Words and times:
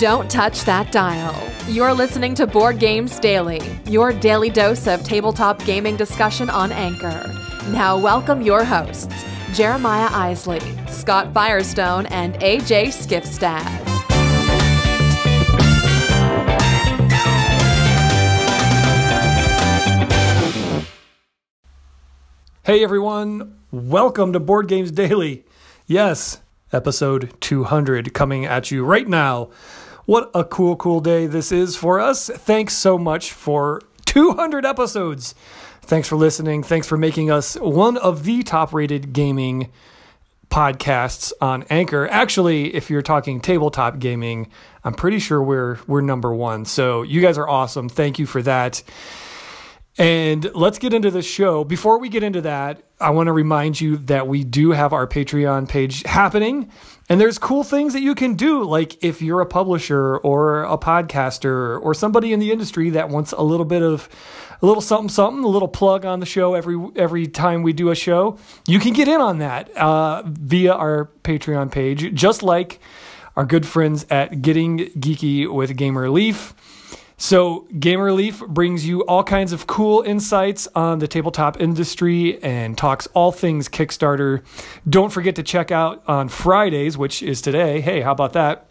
Don't 0.00 0.30
touch 0.30 0.64
that 0.64 0.90
dial. 0.92 1.36
You're 1.68 1.92
listening 1.92 2.34
to 2.36 2.46
Board 2.46 2.78
Games 2.78 3.18
Daily, 3.18 3.60
your 3.84 4.14
daily 4.14 4.48
dose 4.48 4.86
of 4.86 5.04
tabletop 5.04 5.62
gaming 5.66 5.94
discussion 5.94 6.48
on 6.48 6.72
Anchor. 6.72 7.30
Now, 7.68 7.98
welcome 7.98 8.40
your 8.40 8.64
hosts, 8.64 9.14
Jeremiah 9.52 10.08
Isley, 10.10 10.62
Scott 10.88 11.34
Firestone, 11.34 12.06
and 12.06 12.32
AJ 12.36 12.86
Skifstad. 12.86 13.60
Hey 22.62 22.82
everyone, 22.82 23.58
welcome 23.70 24.32
to 24.32 24.40
Board 24.40 24.66
Games 24.66 24.90
Daily. 24.90 25.44
Yes, 25.86 26.40
episode 26.72 27.34
200 27.42 28.14
coming 28.14 28.46
at 28.46 28.70
you 28.70 28.82
right 28.82 29.06
now. 29.06 29.50
What 30.10 30.28
a 30.34 30.42
cool, 30.42 30.74
cool 30.74 30.98
day 30.98 31.28
this 31.28 31.52
is 31.52 31.76
for 31.76 32.00
us. 32.00 32.28
Thanks 32.28 32.74
so 32.74 32.98
much 32.98 33.30
for 33.30 33.80
200 34.06 34.66
episodes. 34.66 35.36
Thanks 35.82 36.08
for 36.08 36.16
listening. 36.16 36.64
Thanks 36.64 36.88
for 36.88 36.96
making 36.96 37.30
us 37.30 37.54
one 37.54 37.96
of 37.96 38.24
the 38.24 38.42
top 38.42 38.74
rated 38.74 39.12
gaming 39.12 39.70
podcasts 40.50 41.32
on 41.40 41.62
Anchor. 41.70 42.08
Actually, 42.08 42.74
if 42.74 42.90
you're 42.90 43.02
talking 43.02 43.40
tabletop 43.40 44.00
gaming, 44.00 44.50
I'm 44.82 44.94
pretty 44.94 45.20
sure 45.20 45.40
we're 45.40 45.78
we're 45.86 46.00
number 46.00 46.34
1. 46.34 46.64
So, 46.64 47.02
you 47.02 47.20
guys 47.20 47.38
are 47.38 47.48
awesome. 47.48 47.88
Thank 47.88 48.18
you 48.18 48.26
for 48.26 48.42
that. 48.42 48.82
And 50.00 50.50
let's 50.54 50.78
get 50.78 50.94
into 50.94 51.10
the 51.10 51.20
show. 51.20 51.62
Before 51.62 51.98
we 51.98 52.08
get 52.08 52.22
into 52.22 52.40
that, 52.40 52.82
I 52.98 53.10
want 53.10 53.26
to 53.26 53.32
remind 53.32 53.82
you 53.82 53.98
that 53.98 54.26
we 54.26 54.44
do 54.44 54.70
have 54.70 54.94
our 54.94 55.06
Patreon 55.06 55.68
page 55.68 56.02
happening. 56.04 56.70
And 57.10 57.20
there's 57.20 57.36
cool 57.36 57.64
things 57.64 57.92
that 57.92 58.00
you 58.00 58.14
can 58.14 58.32
do. 58.32 58.64
Like 58.64 59.04
if 59.04 59.20
you're 59.20 59.42
a 59.42 59.46
publisher 59.46 60.16
or 60.16 60.64
a 60.64 60.78
podcaster 60.78 61.78
or 61.82 61.92
somebody 61.92 62.32
in 62.32 62.40
the 62.40 62.50
industry 62.50 62.88
that 62.88 63.10
wants 63.10 63.32
a 63.32 63.42
little 63.42 63.66
bit 63.66 63.82
of 63.82 64.08
a 64.62 64.66
little 64.66 64.80
something, 64.80 65.10
something, 65.10 65.44
a 65.44 65.48
little 65.48 65.68
plug 65.68 66.06
on 66.06 66.20
the 66.20 66.26
show 66.26 66.54
every 66.54 66.78
every 66.96 67.26
time 67.26 67.62
we 67.62 67.74
do 67.74 67.90
a 67.90 67.94
show, 67.94 68.38
you 68.66 68.78
can 68.78 68.94
get 68.94 69.06
in 69.06 69.20
on 69.20 69.36
that 69.40 69.70
uh, 69.76 70.22
via 70.24 70.72
our 70.72 71.10
Patreon 71.24 71.70
page, 71.70 72.14
just 72.14 72.42
like 72.42 72.80
our 73.36 73.44
good 73.44 73.66
friends 73.66 74.06
at 74.08 74.40
Getting 74.40 74.78
Geeky 74.78 75.46
with 75.52 75.76
Gamer 75.76 76.08
Leaf. 76.08 76.54
So, 77.22 77.66
Gamer 77.78 78.14
Leaf 78.14 78.40
brings 78.40 78.86
you 78.86 79.02
all 79.02 79.22
kinds 79.22 79.52
of 79.52 79.66
cool 79.66 80.00
insights 80.00 80.66
on 80.74 81.00
the 81.00 81.06
tabletop 81.06 81.60
industry 81.60 82.42
and 82.42 82.78
talks 82.78 83.08
all 83.08 83.30
things 83.30 83.68
Kickstarter. 83.68 84.42
Don't 84.88 85.12
forget 85.12 85.36
to 85.36 85.42
check 85.42 85.70
out 85.70 86.02
on 86.08 86.30
Fridays, 86.30 86.96
which 86.96 87.22
is 87.22 87.42
today. 87.42 87.82
Hey, 87.82 88.00
how 88.00 88.12
about 88.12 88.32
that? 88.32 88.69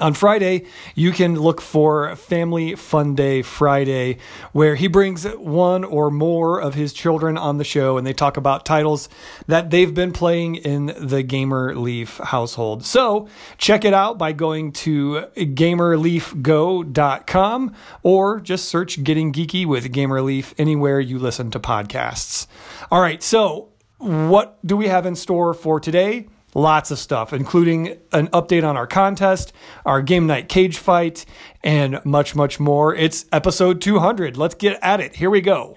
On 0.00 0.12
Friday, 0.12 0.66
you 0.94 1.10
can 1.10 1.36
look 1.36 1.62
for 1.62 2.14
Family 2.16 2.74
Fun 2.74 3.14
Day 3.14 3.40
Friday, 3.40 4.18
where 4.52 4.74
he 4.74 4.88
brings 4.88 5.24
one 5.24 5.84
or 5.84 6.10
more 6.10 6.60
of 6.60 6.74
his 6.74 6.92
children 6.92 7.38
on 7.38 7.56
the 7.56 7.64
show 7.64 7.96
and 7.96 8.06
they 8.06 8.12
talk 8.12 8.36
about 8.36 8.66
titles 8.66 9.08
that 9.46 9.70
they've 9.70 9.94
been 9.94 10.12
playing 10.12 10.56
in 10.56 10.92
the 10.98 11.22
Gamer 11.22 11.74
Leaf 11.74 12.18
household. 12.18 12.84
So 12.84 13.26
check 13.56 13.86
it 13.86 13.94
out 13.94 14.18
by 14.18 14.32
going 14.32 14.72
to 14.72 15.28
gamerleafgo.com 15.36 17.74
or 18.02 18.40
just 18.40 18.68
search 18.68 19.02
Getting 19.02 19.32
Geeky 19.32 19.64
with 19.64 19.90
Gamer 19.92 20.20
Leaf 20.20 20.54
anywhere 20.58 21.00
you 21.00 21.18
listen 21.18 21.50
to 21.52 21.58
podcasts. 21.58 22.46
All 22.90 23.00
right, 23.00 23.22
so 23.22 23.70
what 23.98 24.58
do 24.66 24.76
we 24.76 24.88
have 24.88 25.06
in 25.06 25.16
store 25.16 25.54
for 25.54 25.80
today? 25.80 26.26
Lots 26.56 26.90
of 26.90 26.98
stuff, 26.98 27.34
including 27.34 27.98
an 28.12 28.28
update 28.28 28.66
on 28.66 28.78
our 28.78 28.86
contest, 28.86 29.52
our 29.84 30.00
game 30.00 30.26
night 30.26 30.48
cage 30.48 30.78
fight, 30.78 31.26
and 31.62 32.02
much, 32.02 32.34
much 32.34 32.58
more. 32.58 32.94
It's 32.94 33.26
episode 33.30 33.82
200. 33.82 34.38
Let's 34.38 34.54
get 34.54 34.78
at 34.80 34.98
it. 34.98 35.16
Here 35.16 35.28
we 35.28 35.42
go. 35.42 35.76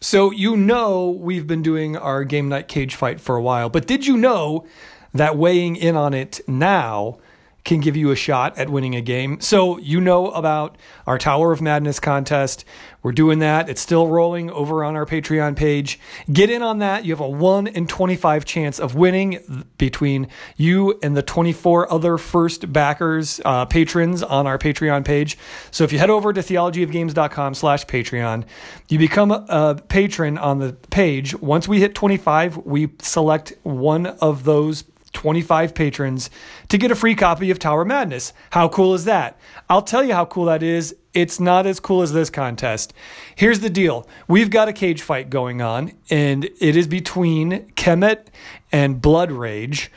So, 0.00 0.32
you 0.32 0.56
know, 0.56 1.08
we've 1.08 1.46
been 1.46 1.62
doing 1.62 1.96
our 1.96 2.24
game 2.24 2.48
night 2.48 2.66
cage 2.66 2.96
fight 2.96 3.20
for 3.20 3.36
a 3.36 3.42
while, 3.42 3.68
but 3.68 3.86
did 3.86 4.04
you 4.04 4.16
know 4.16 4.66
that 5.14 5.36
weighing 5.36 5.76
in 5.76 5.94
on 5.94 6.14
it 6.14 6.40
now 6.48 7.18
can 7.64 7.80
give 7.80 7.96
you 7.96 8.10
a 8.10 8.16
shot 8.16 8.56
at 8.56 8.70
winning 8.70 8.94
a 8.94 9.00
game. 9.00 9.40
So, 9.40 9.78
you 9.78 10.00
know 10.00 10.30
about 10.30 10.76
our 11.06 11.18
Tower 11.18 11.52
of 11.52 11.60
Madness 11.60 12.00
contest. 12.00 12.64
We're 13.02 13.12
doing 13.12 13.38
that. 13.40 13.68
It's 13.68 13.80
still 13.80 14.08
rolling 14.08 14.50
over 14.50 14.82
on 14.82 14.96
our 14.96 15.04
Patreon 15.06 15.54
page. 15.54 16.00
Get 16.32 16.50
in 16.50 16.62
on 16.62 16.78
that. 16.78 17.04
You 17.04 17.12
have 17.12 17.20
a 17.20 17.28
1 17.28 17.66
in 17.66 17.86
25 17.86 18.44
chance 18.44 18.80
of 18.80 18.94
winning 18.94 19.64
between 19.76 20.28
you 20.56 20.98
and 21.02 21.16
the 21.16 21.22
24 21.22 21.92
other 21.92 22.16
first 22.16 22.72
backers, 22.72 23.40
uh, 23.44 23.66
patrons 23.66 24.22
on 24.22 24.46
our 24.46 24.58
Patreon 24.58 25.04
page. 25.04 25.36
So, 25.70 25.84
if 25.84 25.92
you 25.92 25.98
head 25.98 26.10
over 26.10 26.32
to 26.32 26.40
theologyofgames.com 26.40 27.54
slash 27.54 27.84
Patreon, 27.86 28.44
you 28.88 28.98
become 28.98 29.30
a, 29.30 29.80
patron 29.88 30.38
on 30.38 30.58
the 30.58 30.72
page. 30.90 31.34
Once 31.34 31.68
we 31.68 31.80
hit 31.80 31.94
25, 31.94 32.58
we 32.58 32.90
select 33.00 33.52
one 33.62 34.06
of 34.06 34.44
those 34.44 34.84
25 35.12 35.74
patrons 35.74 36.30
to 36.68 36.78
get 36.78 36.90
a 36.90 36.94
free 36.94 37.14
copy 37.14 37.50
of 37.50 37.58
Tower 37.58 37.84
Madness. 37.84 38.32
How 38.50 38.68
cool 38.68 38.94
is 38.94 39.04
that? 39.04 39.38
I'll 39.68 39.82
tell 39.82 40.04
you 40.04 40.14
how 40.14 40.24
cool 40.24 40.46
that 40.46 40.62
is. 40.62 40.94
It's 41.14 41.40
not 41.40 41.66
as 41.66 41.80
cool 41.80 42.02
as 42.02 42.12
this 42.12 42.30
contest. 42.30 42.92
Here's 43.34 43.60
the 43.60 43.70
deal 43.70 44.08
we've 44.28 44.50
got 44.50 44.68
a 44.68 44.72
cage 44.72 45.02
fight 45.02 45.30
going 45.30 45.60
on, 45.60 45.92
and 46.10 46.44
it 46.44 46.76
is 46.76 46.86
between 46.86 47.70
Kemet 47.72 48.26
and 48.70 49.00
Blood 49.00 49.32
Rage. 49.32 49.90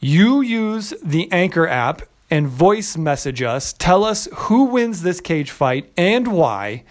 You 0.00 0.40
use 0.40 0.92
the 1.02 1.30
Anchor 1.32 1.66
app 1.66 2.02
and 2.30 2.48
voice 2.48 2.96
message 2.96 3.42
us. 3.42 3.72
Tell 3.72 4.02
us 4.04 4.28
who 4.34 4.64
wins 4.64 5.02
this 5.02 5.20
cage 5.20 5.50
fight 5.50 5.92
and 5.96 6.28
why. 6.28 6.84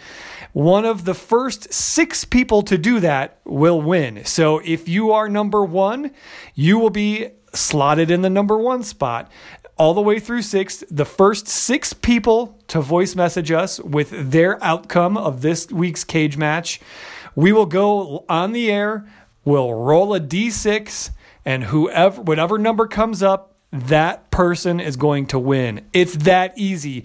One 0.53 0.85
of 0.85 1.05
the 1.05 1.13
first 1.13 1.73
six 1.73 2.25
people 2.25 2.61
to 2.63 2.77
do 2.77 2.99
that 2.99 3.39
will 3.43 3.81
win. 3.81 4.23
So 4.25 4.59
if 4.59 4.87
you 4.87 5.11
are 5.11 5.27
number 5.27 5.65
one, 5.65 6.11
you 6.53 6.77
will 6.77 6.91
be 6.91 7.29
slotted 7.53 8.11
in 8.11 8.21
the 8.21 8.29
number 8.29 8.57
one 8.57 8.83
spot 8.83 9.31
all 9.77 9.93
the 9.93 10.01
way 10.01 10.19
through 10.19 10.41
six. 10.41 10.83
The 10.89 11.05
first 11.05 11.47
six 11.47 11.93
people 11.93 12.59
to 12.67 12.81
voice 12.81 13.15
message 13.15 13.51
us 13.51 13.79
with 13.79 14.31
their 14.31 14.63
outcome 14.63 15.17
of 15.17 15.41
this 15.41 15.71
week's 15.71 16.03
cage 16.03 16.37
match, 16.37 16.79
we 17.35 17.51
will 17.51 17.65
go 17.65 18.25
on 18.29 18.51
the 18.51 18.71
air. 18.71 19.07
We'll 19.45 19.73
roll 19.73 20.13
a 20.13 20.19
d6, 20.19 21.09
and 21.43 21.65
whoever, 21.65 22.21
whatever 22.21 22.57
number 22.57 22.87
comes 22.87 23.21
up, 23.21 23.55
that 23.71 24.31
person 24.31 24.79
is 24.79 24.95
going 24.95 25.25
to 25.27 25.39
win. 25.39 25.85
It's 25.91 26.15
that 26.17 26.53
easy. 26.55 27.03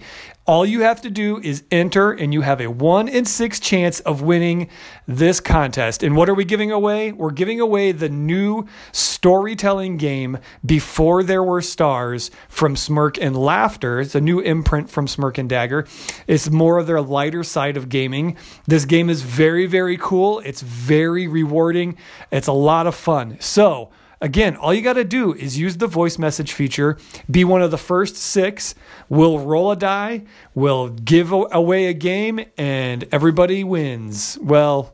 All 0.49 0.65
you 0.65 0.81
have 0.81 0.99
to 1.01 1.11
do 1.11 1.39
is 1.43 1.61
enter, 1.69 2.11
and 2.11 2.33
you 2.33 2.41
have 2.41 2.59
a 2.59 2.71
one 2.71 3.07
in 3.07 3.25
six 3.25 3.59
chance 3.59 3.99
of 3.99 4.23
winning 4.23 4.67
this 5.07 5.39
contest. 5.39 6.01
And 6.01 6.17
what 6.17 6.27
are 6.27 6.33
we 6.33 6.43
giving 6.43 6.71
away? 6.71 7.11
We're 7.11 7.29
giving 7.29 7.59
away 7.59 7.91
the 7.91 8.09
new 8.09 8.65
storytelling 8.91 9.97
game 9.97 10.39
Before 10.65 11.21
There 11.21 11.43
Were 11.43 11.61
Stars 11.61 12.31
from 12.47 12.75
Smirk 12.75 13.21
and 13.21 13.37
Laughter. 13.37 13.99
It's 13.99 14.15
a 14.15 14.21
new 14.21 14.39
imprint 14.39 14.89
from 14.89 15.07
Smirk 15.07 15.37
and 15.37 15.47
Dagger. 15.47 15.85
It's 16.25 16.49
more 16.49 16.79
of 16.79 16.87
their 16.87 16.99
lighter 16.99 17.43
side 17.43 17.77
of 17.77 17.87
gaming. 17.87 18.35
This 18.65 18.85
game 18.85 19.11
is 19.11 19.21
very, 19.21 19.67
very 19.67 19.97
cool. 19.97 20.39
It's 20.39 20.61
very 20.61 21.27
rewarding. 21.27 21.95
It's 22.31 22.47
a 22.47 22.53
lot 22.53 22.87
of 22.87 22.95
fun. 22.95 23.37
So, 23.39 23.91
Again, 24.21 24.57
all 24.57 24.73
you 24.73 24.81
got 24.81 24.93
to 24.93 25.05
do 25.05 25.33
is 25.33 25.57
use 25.57 25.77
the 25.77 25.87
voice 25.87 26.17
message 26.17 26.51
feature, 26.51 26.97
be 27.31 27.45
one 27.45 27.61
of 27.61 27.71
the 27.71 27.77
first 27.77 28.17
six. 28.17 28.75
We'll 29.07 29.39
roll 29.39 29.71
a 29.71 29.75
die, 29.75 30.23
we'll 30.53 30.89
give 30.89 31.31
away 31.31 31.87
a 31.87 31.93
game, 31.93 32.41
and 32.57 33.07
everybody 33.11 33.63
wins. 33.63 34.37
Well, 34.41 34.93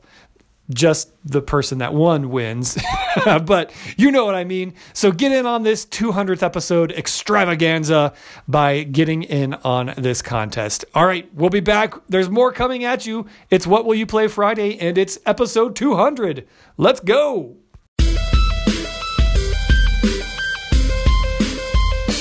just 0.69 1.12
the 1.24 1.41
person 1.41 1.78
that 1.80 1.94
won 1.94 2.30
wins. 2.30 2.78
but 3.25 3.72
you 3.97 4.11
know 4.11 4.26
what 4.26 4.35
I 4.35 4.44
mean. 4.44 4.73
So 4.94 5.11
get 5.11 5.32
in 5.32 5.46
on 5.46 5.64
this 5.64 5.85
200th 5.85 6.41
episode 6.44 6.91
extravaganza 6.91 8.14
by 8.47 8.84
getting 8.84 9.23
in 9.23 9.53
on 9.55 9.94
this 9.97 10.22
contest. 10.22 10.85
All 10.94 11.05
right, 11.05 11.32
we'll 11.34 11.49
be 11.49 11.59
back. 11.59 11.94
There's 12.09 12.29
more 12.29 12.52
coming 12.52 12.84
at 12.84 13.05
you. 13.05 13.28
It's 13.49 13.67
What 13.67 13.85
Will 13.85 13.96
You 13.96 14.05
Play 14.05 14.28
Friday, 14.28 14.79
and 14.79 14.97
it's 14.97 15.20
episode 15.26 15.76
200. 15.76 16.47
Let's 16.78 16.99
go. 16.99 17.58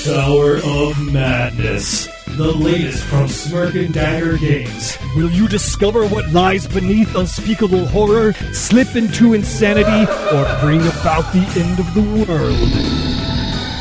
Tower 0.05 0.57
of 0.57 1.11
Madness. 1.11 2.05
The 2.37 2.51
latest 2.51 3.03
from 3.05 3.27
Smirk 3.27 3.73
and 3.73 3.91
Dagger 3.91 4.37
Games. 4.37 4.99
Will 5.15 5.31
you 5.31 5.47
discover 5.47 6.05
what 6.05 6.29
lies 6.29 6.67
beneath 6.67 7.15
unspeakable 7.15 7.87
horror, 7.87 8.33
slip 8.53 8.95
into 8.95 9.33
insanity, 9.33 10.11
or 10.31 10.59
bring 10.61 10.81
about 10.81 11.33
the 11.33 11.39
end 11.59 11.79
of 11.79 11.91
the 11.95 12.03
world? 12.23 12.69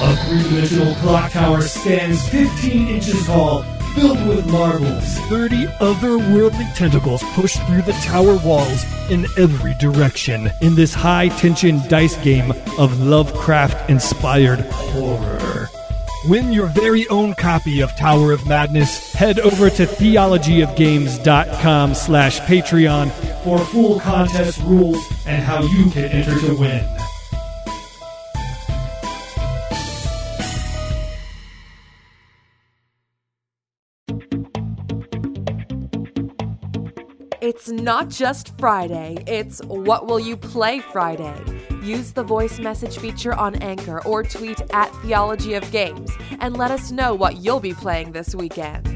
A 0.00 0.16
three-dimensional 0.24 0.94
clock 0.94 1.30
tower 1.32 1.60
stands 1.60 2.26
15 2.30 2.88
inches 2.88 3.26
tall, 3.26 3.62
filled 3.94 4.26
with 4.26 4.50
marbles. 4.50 5.18
30 5.28 5.66
otherworldly 5.78 6.74
tentacles 6.74 7.22
push 7.34 7.58
through 7.66 7.82
the 7.82 7.92
tower 8.02 8.38
walls 8.38 8.82
in 9.10 9.26
every 9.36 9.74
direction 9.74 10.50
in 10.62 10.74
this 10.74 10.94
high 10.94 11.28
tension 11.28 11.86
dice 11.88 12.16
game 12.24 12.50
of 12.78 12.98
Lovecraft 13.02 13.90
inspired 13.90 14.60
horror. 14.60 15.63
Win 16.26 16.52
your 16.52 16.68
very 16.68 17.06
own 17.08 17.34
copy 17.34 17.82
of 17.82 17.94
Tower 17.96 18.32
of 18.32 18.46
Madness. 18.46 19.12
Head 19.12 19.38
over 19.40 19.68
to 19.68 19.84
theologyofgames.com 19.84 21.94
slash 21.94 22.40
Patreon 22.40 23.12
for 23.44 23.58
full 23.58 24.00
contest 24.00 24.62
rules 24.62 25.04
and 25.26 25.42
how 25.42 25.62
you 25.62 25.90
can 25.90 26.06
enter 26.06 26.40
to 26.46 26.56
win. 26.56 26.82
It's 37.64 37.72
not 37.72 38.10
just 38.10 38.58
Friday, 38.58 39.16
it's 39.26 39.60
What 39.64 40.06
Will 40.06 40.20
You 40.20 40.36
Play 40.36 40.80
Friday. 40.80 41.34
Use 41.82 42.12
the 42.12 42.22
voice 42.22 42.58
message 42.58 42.98
feature 42.98 43.32
on 43.32 43.54
Anchor 43.62 44.04
or 44.04 44.22
tweet 44.22 44.60
at 44.74 44.94
Theology 44.96 45.54
of 45.54 45.72
Games 45.72 46.12
and 46.40 46.58
let 46.58 46.70
us 46.70 46.90
know 46.90 47.14
what 47.14 47.38
you'll 47.38 47.60
be 47.60 47.72
playing 47.72 48.12
this 48.12 48.34
weekend. 48.34 48.86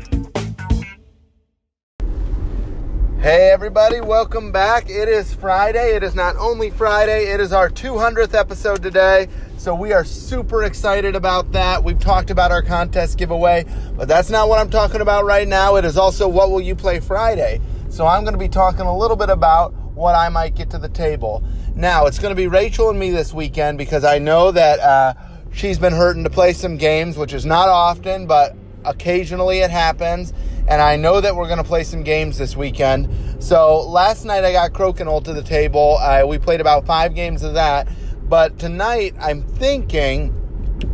Hey 3.18 3.48
everybody, 3.50 4.02
welcome 4.02 4.52
back. 4.52 4.90
It 4.90 5.08
is 5.08 5.32
Friday. 5.32 5.96
It 5.96 6.02
is 6.02 6.14
not 6.14 6.36
only 6.36 6.68
Friday, 6.68 7.32
it 7.32 7.40
is 7.40 7.54
our 7.54 7.70
200th 7.70 8.34
episode 8.34 8.82
today. 8.82 9.28
So 9.56 9.74
we 9.74 9.94
are 9.94 10.04
super 10.04 10.64
excited 10.64 11.16
about 11.16 11.52
that. 11.52 11.82
We've 11.82 11.98
talked 11.98 12.28
about 12.28 12.52
our 12.52 12.62
contest 12.62 13.16
giveaway, 13.16 13.64
but 13.96 14.08
that's 14.08 14.28
not 14.28 14.50
what 14.50 14.60
I'm 14.60 14.68
talking 14.68 15.00
about 15.00 15.24
right 15.24 15.48
now. 15.48 15.76
It 15.76 15.86
is 15.86 15.96
also 15.96 16.28
what 16.28 16.50
will 16.50 16.60
you 16.60 16.74
play 16.74 17.00
Friday. 17.00 17.62
So 17.90 18.06
I'm 18.06 18.22
going 18.22 18.34
to 18.34 18.38
be 18.38 18.48
talking 18.48 18.82
a 18.82 18.96
little 18.96 19.16
bit 19.16 19.30
about 19.30 19.72
what 19.94 20.14
I 20.14 20.28
might 20.28 20.54
get 20.54 20.70
to 20.70 20.78
the 20.78 20.88
table. 20.88 21.42
Now, 21.74 22.06
it's 22.06 22.18
going 22.18 22.30
to 22.30 22.36
be 22.36 22.46
Rachel 22.46 22.90
and 22.90 22.98
me 22.98 23.10
this 23.10 23.32
weekend 23.32 23.78
because 23.78 24.04
I 24.04 24.18
know 24.18 24.50
that 24.52 24.78
uh, 24.80 25.14
she's 25.52 25.78
been 25.78 25.94
hurting 25.94 26.24
to 26.24 26.30
play 26.30 26.52
some 26.52 26.76
games, 26.76 27.16
which 27.16 27.32
is 27.32 27.46
not 27.46 27.68
often, 27.68 28.26
but 28.26 28.54
occasionally 28.84 29.60
it 29.60 29.70
happens. 29.70 30.32
And 30.68 30.82
I 30.82 30.96
know 30.96 31.20
that 31.20 31.34
we're 31.34 31.46
going 31.46 31.58
to 31.58 31.64
play 31.64 31.82
some 31.82 32.02
games 32.02 32.36
this 32.36 32.56
weekend. 32.56 33.42
So 33.42 33.80
last 33.80 34.24
night 34.26 34.44
I 34.44 34.52
got 34.52 34.72
Crokinole 34.72 35.24
to 35.24 35.32
the 35.32 35.42
table. 35.42 35.96
Uh, 35.98 36.24
we 36.26 36.38
played 36.38 36.60
about 36.60 36.86
five 36.86 37.14
games 37.14 37.42
of 37.42 37.54
that. 37.54 37.88
But 38.28 38.58
tonight 38.58 39.14
I'm 39.18 39.42
thinking 39.42 40.34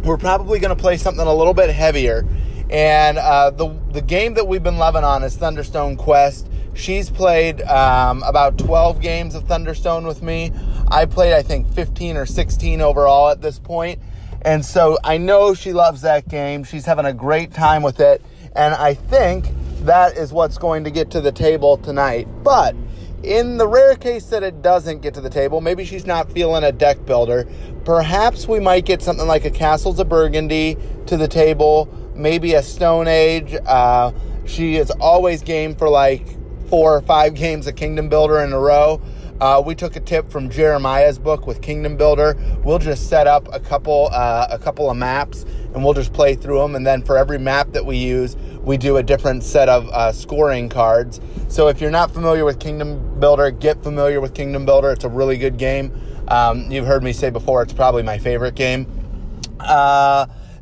we're 0.04 0.16
probably 0.16 0.60
going 0.60 0.74
to 0.74 0.80
play 0.80 0.96
something 0.96 1.26
a 1.26 1.34
little 1.34 1.54
bit 1.54 1.70
heavier. 1.70 2.24
And 2.70 3.18
uh, 3.18 3.50
the, 3.50 3.76
the 3.90 4.00
game 4.00 4.34
that 4.34 4.46
we've 4.46 4.62
been 4.62 4.78
loving 4.78 5.02
on 5.04 5.24
is 5.24 5.36
Thunderstone 5.36 5.96
Quest. 5.96 6.48
She's 6.74 7.08
played 7.08 7.62
um, 7.62 8.22
about 8.24 8.58
12 8.58 9.00
games 9.00 9.34
of 9.34 9.44
Thunderstone 9.44 10.06
with 10.06 10.22
me. 10.22 10.52
I 10.88 11.06
played, 11.06 11.32
I 11.32 11.42
think, 11.42 11.72
15 11.72 12.16
or 12.16 12.26
16 12.26 12.80
overall 12.80 13.30
at 13.30 13.40
this 13.40 13.58
point. 13.58 14.00
And 14.42 14.64
so 14.64 14.98
I 15.02 15.16
know 15.16 15.54
she 15.54 15.72
loves 15.72 16.02
that 16.02 16.28
game. 16.28 16.64
She's 16.64 16.84
having 16.84 17.06
a 17.06 17.14
great 17.14 17.52
time 17.52 17.82
with 17.82 18.00
it. 18.00 18.22
And 18.54 18.74
I 18.74 18.94
think 18.94 19.46
that 19.80 20.16
is 20.16 20.32
what's 20.32 20.58
going 20.58 20.84
to 20.84 20.90
get 20.90 21.10
to 21.12 21.20
the 21.20 21.32
table 21.32 21.76
tonight. 21.76 22.26
But 22.42 22.74
in 23.22 23.56
the 23.56 23.66
rare 23.66 23.96
case 23.96 24.26
that 24.26 24.42
it 24.42 24.60
doesn't 24.60 25.00
get 25.00 25.14
to 25.14 25.20
the 25.20 25.30
table, 25.30 25.60
maybe 25.60 25.84
she's 25.84 26.04
not 26.04 26.30
feeling 26.30 26.62
a 26.64 26.72
deck 26.72 27.04
builder, 27.06 27.48
perhaps 27.84 28.46
we 28.46 28.60
might 28.60 28.84
get 28.84 29.00
something 29.00 29.26
like 29.26 29.44
a 29.44 29.50
Castles 29.50 29.98
of 29.98 30.08
Burgundy 30.08 30.76
to 31.06 31.16
the 31.16 31.28
table, 31.28 31.88
maybe 32.14 32.54
a 32.54 32.62
Stone 32.62 33.08
Age. 33.08 33.56
Uh, 33.64 34.12
she 34.44 34.76
is 34.76 34.90
always 35.00 35.42
game 35.42 35.74
for 35.74 35.88
like 35.88 36.36
four 36.74 36.96
or 36.96 37.02
five 37.02 37.34
games 37.34 37.68
of 37.68 37.76
Kingdom 37.76 38.08
Builder 38.08 38.40
in 38.40 38.52
a 38.52 38.58
row. 38.58 39.00
Uh, 39.40 39.62
we 39.64 39.76
took 39.76 39.94
a 39.94 40.00
tip 40.00 40.28
from 40.28 40.50
Jeremiah's 40.50 41.20
book 41.20 41.46
with 41.46 41.62
Kingdom 41.62 41.96
Builder. 41.96 42.36
We'll 42.64 42.80
just 42.80 43.08
set 43.08 43.28
up 43.28 43.46
a 43.54 43.60
couple 43.60 44.08
uh, 44.10 44.48
a 44.50 44.58
couple 44.58 44.90
of 44.90 44.96
maps 44.96 45.44
and 45.72 45.84
we'll 45.84 45.94
just 45.94 46.12
play 46.12 46.34
through 46.34 46.58
them. 46.58 46.74
And 46.74 46.84
then 46.84 47.04
for 47.04 47.16
every 47.16 47.38
map 47.38 47.70
that 47.74 47.86
we 47.86 47.96
use, 47.96 48.34
we 48.64 48.76
do 48.76 48.96
a 48.96 49.04
different 49.04 49.44
set 49.44 49.68
of 49.68 49.88
uh, 49.90 50.10
scoring 50.10 50.68
cards. 50.68 51.20
So 51.46 51.68
if 51.68 51.80
you're 51.80 51.92
not 51.92 52.10
familiar 52.10 52.44
with 52.44 52.58
Kingdom 52.58 53.20
Builder, 53.20 53.52
get 53.52 53.80
familiar 53.84 54.20
with 54.20 54.34
Kingdom 54.34 54.66
Builder. 54.66 54.90
It's 54.90 55.04
a 55.04 55.08
really 55.08 55.38
good 55.38 55.56
game. 55.56 55.92
Um, 56.26 56.68
you've 56.72 56.88
heard 56.88 57.04
me 57.04 57.12
say 57.12 57.30
before, 57.30 57.62
it's 57.62 57.72
probably 57.72 58.02
my 58.02 58.18
favorite 58.18 58.56
game. 58.56 58.88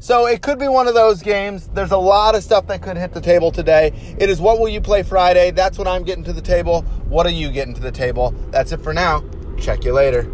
So 0.02 0.26
it 0.26 0.42
could 0.42 0.58
be 0.58 0.66
one 0.66 0.88
of 0.88 0.94
those 0.94 1.22
games. 1.22 1.68
There's 1.68 1.92
a 1.92 1.96
lot 1.96 2.34
of 2.34 2.42
stuff 2.42 2.66
that 2.66 2.82
could 2.82 2.96
hit 2.96 3.12
the 3.12 3.20
table 3.20 3.52
today. 3.52 3.92
It 4.18 4.28
is 4.28 4.40
what 4.40 4.58
will 4.58 4.68
you 4.68 4.80
play 4.80 5.04
Friday? 5.04 5.52
That's 5.52 5.78
what 5.78 5.86
I'm 5.86 6.02
getting 6.02 6.24
to 6.24 6.32
the 6.32 6.40
table. 6.40 6.82
What 7.08 7.24
are 7.24 7.30
you 7.30 7.52
getting 7.52 7.72
to 7.74 7.80
the 7.80 7.92
table? 7.92 8.32
That's 8.50 8.72
it 8.72 8.80
for 8.80 8.92
now. 8.92 9.22
Check 9.60 9.84
you 9.84 9.92
later. 9.92 10.28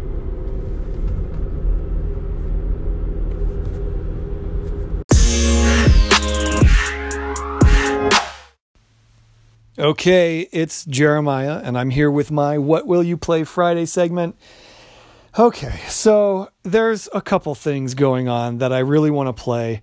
Okay, 9.77 10.49
it's 10.51 10.83
Jeremiah, 10.85 11.61
and 11.63 11.77
I'm 11.77 11.91
here 11.91 12.09
with 12.09 12.31
my 12.31 12.57
What 12.57 12.87
Will 12.87 13.03
You 13.03 13.17
Play 13.17 13.43
Friday 13.43 13.85
segment. 13.85 14.35
Okay, 15.39 15.79
so 15.87 16.49
there's 16.63 17.07
a 17.13 17.21
couple 17.21 17.55
things 17.55 17.93
going 17.93 18.27
on 18.27 18.57
that 18.57 18.73
I 18.73 18.79
really 18.79 19.09
want 19.09 19.27
to 19.27 19.41
play, 19.41 19.79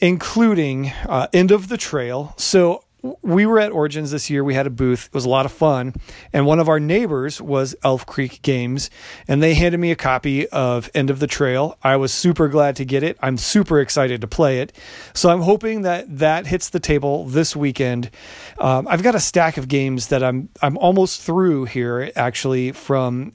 including 0.00 0.88
uh, 1.08 1.28
End 1.32 1.50
of 1.50 1.68
the 1.68 1.78
Trail. 1.78 2.34
So 2.36 2.84
we 3.22 3.46
were 3.46 3.58
at 3.58 3.72
Origins 3.72 4.10
this 4.10 4.28
year. 4.28 4.44
We 4.44 4.52
had 4.52 4.66
a 4.66 4.70
booth. 4.70 5.06
It 5.06 5.14
was 5.14 5.24
a 5.24 5.30
lot 5.30 5.46
of 5.46 5.52
fun. 5.52 5.94
And 6.34 6.44
one 6.44 6.58
of 6.58 6.68
our 6.68 6.78
neighbors 6.78 7.40
was 7.40 7.74
Elf 7.82 8.04
Creek 8.04 8.42
Games, 8.42 8.90
and 9.26 9.42
they 9.42 9.54
handed 9.54 9.78
me 9.78 9.92
a 9.92 9.96
copy 9.96 10.46
of 10.48 10.90
End 10.94 11.08
of 11.08 11.20
the 11.20 11.26
Trail. 11.26 11.78
I 11.82 11.96
was 11.96 12.12
super 12.12 12.48
glad 12.48 12.76
to 12.76 12.84
get 12.84 13.02
it. 13.02 13.16
I'm 13.22 13.38
super 13.38 13.80
excited 13.80 14.20
to 14.20 14.26
play 14.26 14.60
it. 14.60 14.76
So 15.14 15.30
I'm 15.30 15.40
hoping 15.40 15.82
that 15.82 16.18
that 16.18 16.46
hits 16.46 16.68
the 16.68 16.80
table 16.80 17.24
this 17.24 17.56
weekend. 17.56 18.10
Um, 18.58 18.86
I've 18.86 19.02
got 19.02 19.14
a 19.14 19.20
stack 19.20 19.56
of 19.56 19.68
games 19.68 20.08
that 20.08 20.22
I'm 20.22 20.50
I'm 20.60 20.76
almost 20.76 21.22
through 21.22 21.64
here 21.64 22.12
actually 22.14 22.72
from 22.72 23.32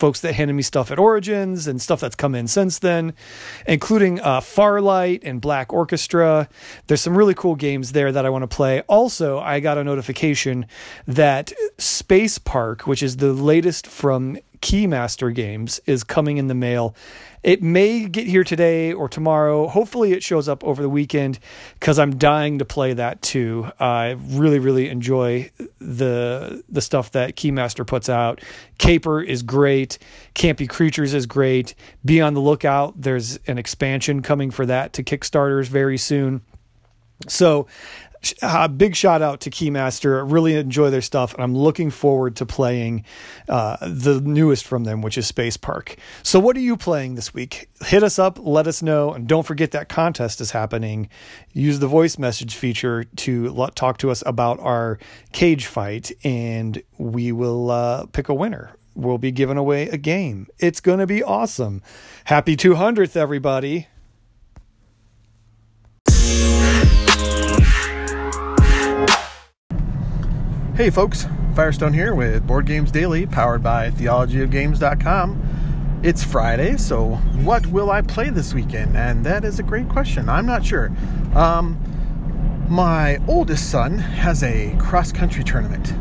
folks 0.00 0.20
that 0.20 0.34
handed 0.34 0.54
me 0.54 0.62
stuff 0.62 0.90
at 0.90 0.98
Origins 0.98 1.66
and 1.66 1.80
stuff 1.80 2.00
that's 2.00 2.16
come 2.16 2.34
in 2.34 2.48
since 2.48 2.78
then, 2.78 3.12
including 3.66 4.18
uh, 4.20 4.40
Farlight 4.40 5.20
and 5.22 5.40
Black 5.40 5.72
Orchestra. 5.72 6.48
There's 6.86 7.02
some 7.02 7.16
really 7.16 7.34
cool 7.34 7.54
games 7.54 7.92
there 7.92 8.10
that 8.10 8.24
I 8.24 8.30
want 8.30 8.42
to 8.42 8.48
play. 8.48 8.80
Also, 8.88 9.38
I 9.38 9.60
got 9.60 9.78
a 9.78 9.84
notification 9.84 10.66
that 11.06 11.52
Space 11.78 12.38
Park, 12.38 12.86
which 12.86 13.02
is 13.02 13.18
the 13.18 13.32
latest 13.32 13.86
from 13.86 14.38
Keymaster 14.60 15.34
Games, 15.34 15.80
is 15.86 16.02
coming 16.02 16.38
in 16.38 16.48
the 16.48 16.54
mail. 16.54 16.94
It 17.42 17.62
may 17.62 18.06
get 18.06 18.26
here 18.26 18.44
today 18.44 18.92
or 18.92 19.08
tomorrow. 19.08 19.66
Hopefully, 19.66 20.12
it 20.12 20.22
shows 20.22 20.48
up 20.48 20.62
over 20.62 20.82
the 20.82 20.90
weekend 20.90 21.38
because 21.74 21.98
I'm 21.98 22.16
dying 22.16 22.58
to 22.58 22.64
play 22.64 22.92
that 22.92 23.22
too. 23.22 23.70
I 23.80 24.16
really, 24.28 24.58
really 24.58 24.88
enjoy 24.88 25.50
the 25.80 26.62
the 26.68 26.82
stuff 26.82 27.12
that 27.12 27.36
Keymaster 27.36 27.86
puts 27.86 28.08
out. 28.08 28.42
Caper 28.78 29.22
is 29.22 29.42
great. 29.42 29.98
Campy 30.34 30.68
Creatures 30.68 31.14
is 31.14 31.26
great. 31.26 31.74
Be 32.04 32.20
on 32.20 32.34
the 32.34 32.40
lookout. 32.40 33.00
There's 33.00 33.38
an 33.46 33.56
expansion 33.56 34.20
coming 34.20 34.50
for 34.50 34.66
that 34.66 34.92
to 34.94 35.02
Kickstarters 35.02 35.66
very 35.66 35.96
soon. 35.96 36.42
So 37.28 37.66
a 38.42 38.68
big 38.68 38.94
shout 38.94 39.22
out 39.22 39.40
to 39.40 39.50
Keymaster. 39.50 40.18
I 40.18 40.30
really 40.30 40.54
enjoy 40.54 40.90
their 40.90 41.00
stuff, 41.00 41.34
and 41.34 41.42
I'm 41.42 41.54
looking 41.56 41.90
forward 41.90 42.36
to 42.36 42.46
playing 42.46 43.04
uh, 43.48 43.76
the 43.80 44.20
newest 44.20 44.66
from 44.66 44.84
them, 44.84 45.02
which 45.02 45.16
is 45.16 45.26
Space 45.26 45.56
Park. 45.56 45.96
So, 46.22 46.38
what 46.38 46.56
are 46.56 46.60
you 46.60 46.76
playing 46.76 47.14
this 47.14 47.32
week? 47.32 47.68
Hit 47.84 48.02
us 48.02 48.18
up, 48.18 48.38
let 48.40 48.66
us 48.66 48.82
know, 48.82 49.12
and 49.12 49.26
don't 49.26 49.46
forget 49.46 49.70
that 49.72 49.88
contest 49.88 50.40
is 50.40 50.50
happening. 50.50 51.08
Use 51.52 51.78
the 51.78 51.86
voice 51.86 52.18
message 52.18 52.54
feature 52.54 53.04
to 53.04 53.68
talk 53.74 53.98
to 53.98 54.10
us 54.10 54.22
about 54.26 54.60
our 54.60 54.98
cage 55.32 55.66
fight, 55.66 56.12
and 56.22 56.82
we 56.98 57.32
will 57.32 57.70
uh, 57.70 58.06
pick 58.06 58.28
a 58.28 58.34
winner. 58.34 58.70
We'll 58.94 59.18
be 59.18 59.32
giving 59.32 59.56
away 59.56 59.88
a 59.88 59.96
game. 59.96 60.48
It's 60.58 60.80
going 60.80 60.98
to 60.98 61.06
be 61.06 61.22
awesome. 61.22 61.80
Happy 62.24 62.56
200th, 62.56 63.16
everybody. 63.16 63.86
Hey 70.80 70.88
folks, 70.88 71.26
Firestone 71.54 71.92
here 71.92 72.14
with 72.14 72.46
Board 72.46 72.64
Games 72.64 72.90
Daily, 72.90 73.26
powered 73.26 73.62
by 73.62 73.90
theologyofgames.com. 73.90 76.00
It's 76.02 76.24
Friday, 76.24 76.78
so 76.78 77.16
what 77.44 77.66
will 77.66 77.90
I 77.90 78.00
play 78.00 78.30
this 78.30 78.54
weekend? 78.54 78.96
And 78.96 79.26
that 79.26 79.44
is 79.44 79.58
a 79.58 79.62
great 79.62 79.90
question. 79.90 80.30
I'm 80.30 80.46
not 80.46 80.64
sure. 80.64 80.90
Um, 81.34 81.78
my 82.66 83.18
oldest 83.28 83.70
son 83.70 83.98
has 83.98 84.42
a 84.42 84.74
cross 84.78 85.12
country 85.12 85.44
tournament 85.44 85.92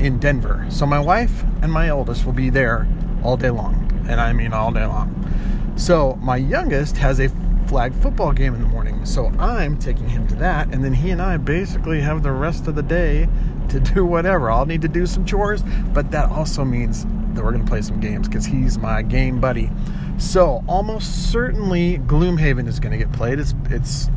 in 0.00 0.20
Denver, 0.20 0.64
so 0.68 0.86
my 0.86 1.00
wife 1.00 1.42
and 1.60 1.72
my 1.72 1.90
oldest 1.90 2.24
will 2.24 2.32
be 2.32 2.48
there 2.48 2.86
all 3.24 3.36
day 3.36 3.50
long, 3.50 3.90
and 4.08 4.20
I 4.20 4.32
mean 4.32 4.52
all 4.52 4.70
day 4.70 4.86
long. 4.86 5.74
So 5.74 6.14
my 6.22 6.36
youngest 6.36 6.96
has 6.98 7.18
a 7.18 7.28
flag 7.66 7.92
football 7.92 8.32
game 8.32 8.54
in 8.54 8.62
the 8.62 8.68
morning. 8.68 9.04
So 9.04 9.32
I'm 9.38 9.78
taking 9.78 10.08
him 10.08 10.28
to 10.28 10.36
that, 10.36 10.68
and 10.68 10.84
then 10.84 10.94
he 10.94 11.10
and 11.10 11.20
I 11.20 11.38
basically 11.38 12.00
have 12.00 12.22
the 12.22 12.30
rest 12.30 12.68
of 12.68 12.76
the 12.76 12.84
day 12.84 13.28
to 13.70 13.80
do 13.94 14.04
whatever. 14.04 14.50
I'll 14.50 14.66
need 14.66 14.82
to 14.82 14.88
do 14.88 15.06
some 15.06 15.24
chores, 15.24 15.62
but 15.92 16.10
that 16.10 16.30
also 16.30 16.64
means 16.64 17.04
that 17.34 17.44
we're 17.44 17.52
going 17.52 17.64
to 17.64 17.68
play 17.70 17.82
some 17.82 18.00
games 18.00 18.28
because 18.28 18.46
he's 18.46 18.78
my 18.78 19.02
game 19.02 19.40
buddy. 19.40 19.70
So 20.18 20.64
almost 20.66 21.30
certainly 21.30 21.98
Gloomhaven 21.98 22.66
is 22.66 22.80
going 22.80 22.92
to 22.92 22.98
get 22.98 23.12
played. 23.12 23.38
It's 23.38 23.54
it's 23.70 24.08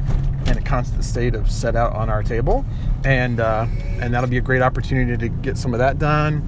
in 0.47 0.57
a 0.57 0.61
constant 0.61 1.03
state 1.03 1.35
of 1.35 1.49
set 1.51 1.75
out 1.75 1.93
on 1.93 2.09
our 2.09 2.23
table, 2.23 2.65
and 3.05 3.39
uh, 3.39 3.67
and 3.99 4.13
that'll 4.13 4.29
be 4.29 4.37
a 4.37 4.41
great 4.41 4.63
opportunity 4.63 5.15
to 5.17 5.29
get 5.29 5.57
some 5.57 5.73
of 5.73 5.79
that 5.79 5.99
done. 5.99 6.47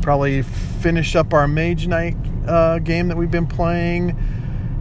Probably 0.00 0.42
finish 0.42 1.14
up 1.14 1.34
our 1.34 1.46
Mage 1.46 1.86
Knight 1.86 2.16
uh, 2.46 2.78
game 2.78 3.08
that 3.08 3.16
we've 3.16 3.30
been 3.30 3.46
playing, 3.46 4.16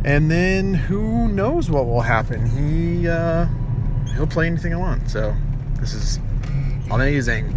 and 0.05 0.31
then 0.31 0.73
who 0.73 1.27
knows 1.27 1.69
what 1.69 1.85
will 1.85 2.01
happen. 2.01 2.45
He 2.45 3.09
uh, 3.09 3.47
he'll 4.15 4.27
play 4.27 4.47
anything 4.47 4.73
I 4.73 4.77
want. 4.77 5.09
So 5.09 5.35
this 5.79 5.93
is 5.93 6.19
amazing. 6.91 7.53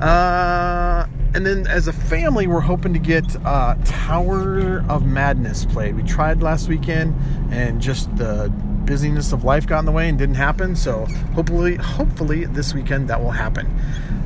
Uh, 0.00 1.06
and 1.34 1.46
then 1.46 1.66
as 1.66 1.86
a 1.88 1.92
family, 1.92 2.46
we're 2.46 2.60
hoping 2.60 2.92
to 2.92 2.98
get 2.98 3.24
uh, 3.44 3.76
Tower 3.84 4.84
of 4.88 5.06
Madness 5.06 5.64
played. 5.64 5.96
We 5.96 6.02
tried 6.02 6.42
last 6.42 6.68
weekend, 6.68 7.14
and 7.52 7.80
just 7.80 8.14
the 8.16 8.52
busyness 8.84 9.32
of 9.32 9.44
life 9.44 9.66
got 9.66 9.80
in 9.80 9.84
the 9.84 9.92
way 9.92 10.08
and 10.08 10.18
didn't 10.18 10.34
happen. 10.34 10.74
So 10.74 11.06
hopefully, 11.34 11.76
hopefully 11.76 12.46
this 12.46 12.74
weekend 12.74 13.08
that 13.08 13.22
will 13.22 13.30
happen. 13.30 13.68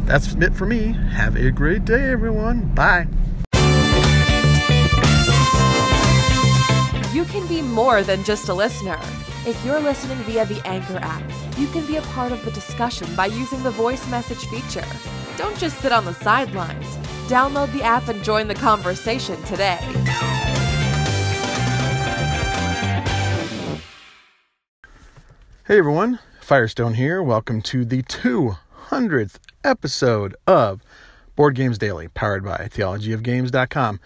That's 0.06 0.34
it 0.34 0.54
for 0.54 0.66
me. 0.66 0.92
Have 1.12 1.36
a 1.36 1.50
great 1.50 1.84
day, 1.84 2.10
everyone. 2.10 2.74
Bye. 2.74 3.06
You 7.12 7.24
can 7.26 7.46
be 7.46 7.62
more 7.62 8.02
than 8.02 8.24
just 8.24 8.48
a 8.48 8.54
listener. 8.54 8.98
If 9.46 9.62
you're 9.62 9.78
listening 9.78 10.16
via 10.20 10.46
the 10.46 10.66
Anchor 10.66 10.98
app, 11.02 11.22
you 11.58 11.66
can 11.66 11.84
be 11.84 11.96
a 11.96 12.02
part 12.02 12.32
of 12.32 12.42
the 12.46 12.50
discussion 12.52 13.06
by 13.14 13.26
using 13.26 13.62
the 13.62 13.70
voice 13.70 14.08
message 14.08 14.46
feature. 14.46 14.86
Don't 15.36 15.58
just 15.58 15.76
sit 15.80 15.92
on 15.92 16.06
the 16.06 16.14
sidelines. 16.14 16.96
Download 17.28 17.70
the 17.74 17.82
app 17.82 18.08
and 18.08 18.24
join 18.24 18.48
the 18.48 18.54
conversation 18.54 19.42
today. 19.42 19.78
Hey 25.66 25.78
everyone, 25.78 26.20
Firestone 26.40 26.94
here. 26.94 27.22
Welcome 27.22 27.60
to 27.62 27.84
the 27.84 28.02
200th 28.02 29.36
episode 29.62 30.34
of 30.46 30.80
Board 31.36 31.54
Games 31.54 31.76
Daily, 31.76 32.08
powered 32.08 32.44
by 32.44 32.70
theologyofgames.com. 32.72 34.00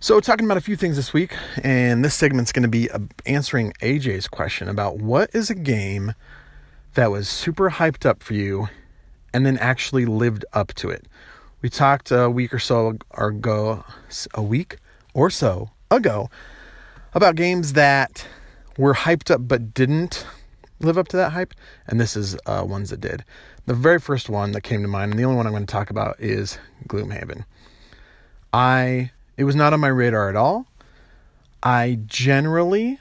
So, 0.00 0.20
talking 0.20 0.46
about 0.46 0.56
a 0.56 0.60
few 0.60 0.76
things 0.76 0.94
this 0.94 1.12
week, 1.12 1.34
and 1.64 2.04
this 2.04 2.14
segment's 2.14 2.52
going 2.52 2.62
to 2.62 2.68
be 2.68 2.88
uh, 2.88 3.00
answering 3.26 3.72
AJ's 3.82 4.28
question 4.28 4.68
about 4.68 4.98
what 4.98 5.28
is 5.34 5.50
a 5.50 5.56
game 5.56 6.14
that 6.94 7.10
was 7.10 7.28
super 7.28 7.68
hyped 7.68 8.06
up 8.06 8.22
for 8.22 8.34
you 8.34 8.68
and 9.34 9.44
then 9.44 9.58
actually 9.58 10.06
lived 10.06 10.44
up 10.52 10.72
to 10.74 10.88
it. 10.88 11.06
We 11.62 11.68
talked 11.68 12.12
a 12.12 12.30
week 12.30 12.54
or 12.54 12.60
so 12.60 12.96
ago, 13.16 13.84
a 14.34 14.42
week 14.42 14.76
or 15.14 15.30
so 15.30 15.70
ago, 15.90 16.30
about 17.12 17.34
games 17.34 17.72
that 17.72 18.24
were 18.76 18.94
hyped 18.94 19.32
up 19.32 19.48
but 19.48 19.74
didn't 19.74 20.24
live 20.78 20.96
up 20.96 21.08
to 21.08 21.16
that 21.16 21.32
hype, 21.32 21.54
and 21.88 21.98
this 21.98 22.16
is 22.16 22.36
uh, 22.46 22.64
ones 22.64 22.90
that 22.90 23.00
did. 23.00 23.24
The 23.66 23.74
very 23.74 23.98
first 23.98 24.28
one 24.28 24.52
that 24.52 24.60
came 24.60 24.82
to 24.82 24.88
mind, 24.88 25.10
and 25.10 25.18
the 25.18 25.24
only 25.24 25.38
one 25.38 25.46
I'm 25.48 25.52
going 25.52 25.66
to 25.66 25.72
talk 25.72 25.90
about, 25.90 26.20
is 26.20 26.56
Gloomhaven. 26.86 27.44
I 28.52 29.10
it 29.38 29.44
was 29.44 29.56
not 29.56 29.72
on 29.72 29.80
my 29.80 29.88
radar 29.88 30.28
at 30.28 30.36
all. 30.36 30.66
I 31.62 32.00
generally 32.04 32.98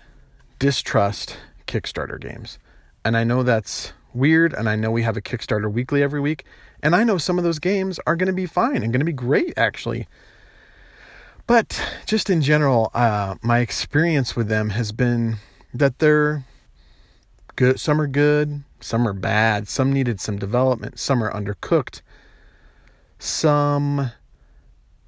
distrust 0.60 1.36
Kickstarter 1.68 2.20
games. 2.22 2.60
And 3.04 3.18
I 3.18 3.24
know 3.24 3.44
that's 3.44 3.92
weird, 4.14 4.54
and 4.54 4.70
I 4.70 4.76
know 4.76 4.92
we 4.92 5.04
have 5.04 5.18
a 5.18 5.22
Kickstarter 5.22 5.72
weekly 5.72 6.04
every 6.04 6.20
week, 6.20 6.46
and 6.82 6.96
I 6.96 7.04
know 7.04 7.18
some 7.18 7.38
of 7.38 7.44
those 7.44 7.60
games 7.60 8.00
are 8.06 8.16
going 8.16 8.28
to 8.28 8.34
be 8.34 8.46
fine 8.46 8.84
and 8.84 8.94
going 8.94 9.00
to 9.00 9.06
be 9.06 9.12
great, 9.12 9.54
actually. 9.58 10.08
But 11.48 11.82
just 12.06 12.30
in 12.30 12.42
general, 12.42 12.92
uh, 12.94 13.36
my 13.42 13.60
experience 13.60 14.36
with 14.36 14.48
them 14.48 14.70
has 14.70 14.92
been 14.92 15.38
that 15.74 16.00
they're 16.00 16.46
good. 17.56 17.80
Some 17.80 18.00
are 18.00 18.08
good, 18.08 18.64
some 18.80 19.08
are 19.08 19.14
bad, 19.14 19.68
some 19.68 19.92
needed 19.92 20.20
some 20.20 20.38
development, 20.38 21.00
some 21.00 21.24
are 21.24 21.34
undercooked, 21.34 22.02
some 23.18 24.12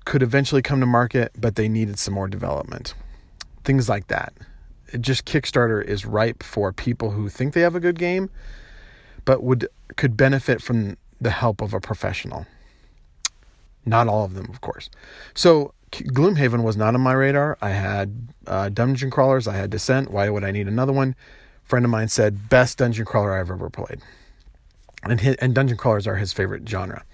could 0.10 0.24
eventually 0.24 0.64
come 0.64 0.80
to 0.80 0.88
market, 0.88 1.32
but 1.38 1.56
they 1.56 1.70
needed 1.70 2.00
some 2.00 2.16
more 2.16 2.28
development. 2.28 2.96
Things 3.64 3.88
like 3.88 4.08
that. 4.08 4.34
It 4.92 5.02
just 5.02 5.24
Kickstarter 5.24 5.86
is 5.86 6.04
ripe 6.04 6.42
for 6.42 6.74
people 6.74 7.12
who 7.12 7.30
think 7.30 7.54
they 7.54 7.62
have 7.62 7.76
a 7.76 7.80
good 7.80 8.00
game, 8.00 8.32
but 9.24 9.44
would 9.44 9.68
could 9.98 10.18
benefit 10.18 10.64
from 10.64 10.98
the 11.22 11.30
help 11.30 11.62
of 11.62 11.76
a 11.76 11.80
professional. 11.80 12.48
Not 13.86 14.08
all 14.08 14.26
of 14.26 14.34
them, 14.34 14.48
of 14.50 14.62
course. 14.62 14.90
So 15.36 15.76
Gloomhaven 15.92 16.64
was 16.64 16.76
not 16.76 16.96
on 16.96 17.02
my 17.02 17.14
radar. 17.14 17.60
I 17.62 17.70
had 17.70 18.30
uh, 18.48 18.70
Dungeon 18.70 19.12
Crawlers. 19.12 19.48
I 19.48 19.58
had 19.58 19.70
Descent. 19.70 20.10
Why 20.10 20.28
would 20.28 20.44
I 20.44 20.50
need 20.50 20.68
another 20.68 20.92
one? 20.92 21.16
A 21.66 21.70
friend 21.70 21.86
of 21.86 21.92
mine 21.92 22.08
said 22.08 22.50
best 22.50 22.80
dungeon 22.80 23.06
crawler 23.06 23.40
I've 23.40 23.52
ever 23.52 23.70
played, 23.70 24.02
and 25.04 25.22
his, 25.22 25.36
and 25.36 25.54
dungeon 25.54 25.78
crawlers 25.78 26.08
are 26.08 26.16
his 26.16 26.34
favorite 26.34 26.68
genre. 26.68 27.06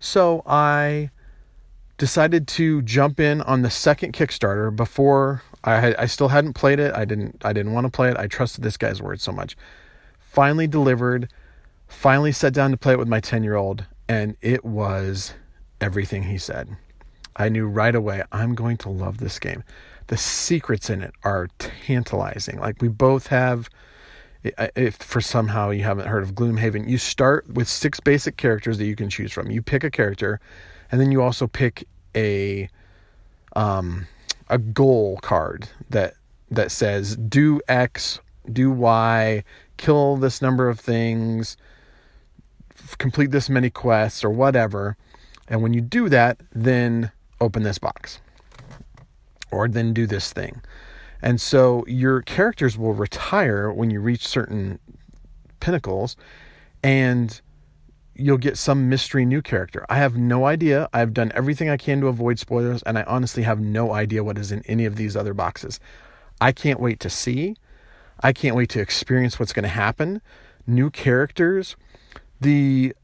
So 0.00 0.42
I 0.46 1.10
decided 2.02 2.48
to 2.48 2.82
jump 2.82 3.20
in 3.20 3.40
on 3.42 3.62
the 3.62 3.70
second 3.70 4.12
Kickstarter 4.12 4.74
before 4.74 5.44
I 5.62 5.78
had, 5.78 5.94
I 5.94 6.06
still 6.06 6.30
hadn't 6.30 6.54
played 6.54 6.80
it. 6.80 6.92
I 6.96 7.04
didn't 7.04 7.40
I 7.44 7.52
didn't 7.52 7.74
want 7.74 7.84
to 7.84 7.92
play 7.92 8.10
it. 8.10 8.16
I 8.16 8.26
trusted 8.26 8.64
this 8.64 8.76
guy's 8.76 9.00
word 9.00 9.20
so 9.20 9.30
much. 9.30 9.56
Finally 10.18 10.66
delivered. 10.66 11.32
Finally 11.86 12.32
sat 12.32 12.52
down 12.52 12.72
to 12.72 12.76
play 12.76 12.94
it 12.94 12.98
with 12.98 13.06
my 13.06 13.20
10-year-old 13.20 13.84
and 14.08 14.36
it 14.40 14.64
was 14.64 15.34
everything 15.80 16.24
he 16.24 16.38
said. 16.38 16.76
I 17.36 17.48
knew 17.48 17.68
right 17.68 17.94
away 17.94 18.24
I'm 18.32 18.56
going 18.56 18.78
to 18.78 18.88
love 18.88 19.18
this 19.18 19.38
game. 19.38 19.62
The 20.08 20.16
secrets 20.16 20.90
in 20.90 21.02
it 21.02 21.14
are 21.22 21.50
tantalizing. 21.60 22.58
Like 22.58 22.82
we 22.82 22.88
both 22.88 23.28
have 23.28 23.70
if 24.42 24.96
for 24.96 25.20
somehow 25.20 25.70
you 25.70 25.84
haven't 25.84 26.08
heard 26.08 26.24
of 26.24 26.34
Gloomhaven, 26.34 26.88
you 26.88 26.98
start 26.98 27.48
with 27.48 27.68
six 27.68 28.00
basic 28.00 28.36
characters 28.36 28.78
that 28.78 28.86
you 28.86 28.96
can 28.96 29.08
choose 29.08 29.30
from. 29.30 29.52
You 29.52 29.62
pick 29.62 29.84
a 29.84 29.90
character 29.90 30.40
and 30.90 31.00
then 31.00 31.12
you 31.12 31.22
also 31.22 31.46
pick 31.46 31.86
a 32.16 32.68
um, 33.54 34.06
a 34.48 34.58
goal 34.58 35.18
card 35.22 35.68
that 35.90 36.14
that 36.50 36.70
says 36.70 37.16
do 37.16 37.60
X, 37.68 38.20
do 38.50 38.70
Y, 38.70 39.44
kill 39.76 40.16
this 40.16 40.42
number 40.42 40.68
of 40.68 40.78
things, 40.78 41.56
complete 42.98 43.30
this 43.30 43.48
many 43.48 43.70
quests 43.70 44.24
or 44.24 44.30
whatever. 44.30 44.96
And 45.48 45.62
when 45.62 45.74
you 45.74 45.80
do 45.80 46.08
that, 46.08 46.40
then 46.54 47.10
open 47.40 47.62
this 47.62 47.78
box 47.78 48.20
or 49.50 49.68
then 49.68 49.92
do 49.92 50.06
this 50.06 50.32
thing. 50.32 50.62
And 51.20 51.40
so 51.40 51.84
your 51.86 52.22
characters 52.22 52.76
will 52.76 52.94
retire 52.94 53.72
when 53.72 53.90
you 53.90 54.00
reach 54.00 54.26
certain 54.26 54.78
pinnacles 55.60 56.16
and 56.82 57.40
you'll 58.14 58.38
get 58.38 58.58
some 58.58 58.88
mystery 58.88 59.24
new 59.24 59.42
character. 59.42 59.84
I 59.88 59.96
have 59.96 60.16
no 60.16 60.44
idea. 60.46 60.88
I've 60.92 61.14
done 61.14 61.32
everything 61.34 61.68
I 61.68 61.76
can 61.76 62.00
to 62.00 62.08
avoid 62.08 62.38
spoilers, 62.38 62.82
and 62.82 62.98
I 62.98 63.02
honestly 63.04 63.42
have 63.44 63.60
no 63.60 63.92
idea 63.92 64.24
what 64.24 64.38
is 64.38 64.52
in 64.52 64.62
any 64.66 64.84
of 64.84 64.96
these 64.96 65.16
other 65.16 65.34
boxes. 65.34 65.80
I 66.40 66.52
can't 66.52 66.80
wait 66.80 67.00
to 67.00 67.10
see. 67.10 67.56
I 68.20 68.32
can't 68.32 68.56
wait 68.56 68.68
to 68.70 68.80
experience 68.80 69.38
what's 69.38 69.52
going 69.52 69.64
to 69.64 69.68
happen. 69.68 70.20
New 70.66 70.90
characters. 70.90 71.76
The 72.40 72.94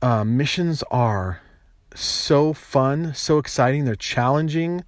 uh, 0.00 0.24
missions 0.24 0.82
are 0.90 1.40
so 1.94 2.52
fun, 2.52 3.14
so 3.14 3.38
exciting. 3.38 3.84
They're 3.84 3.94
challenging. 3.94 4.84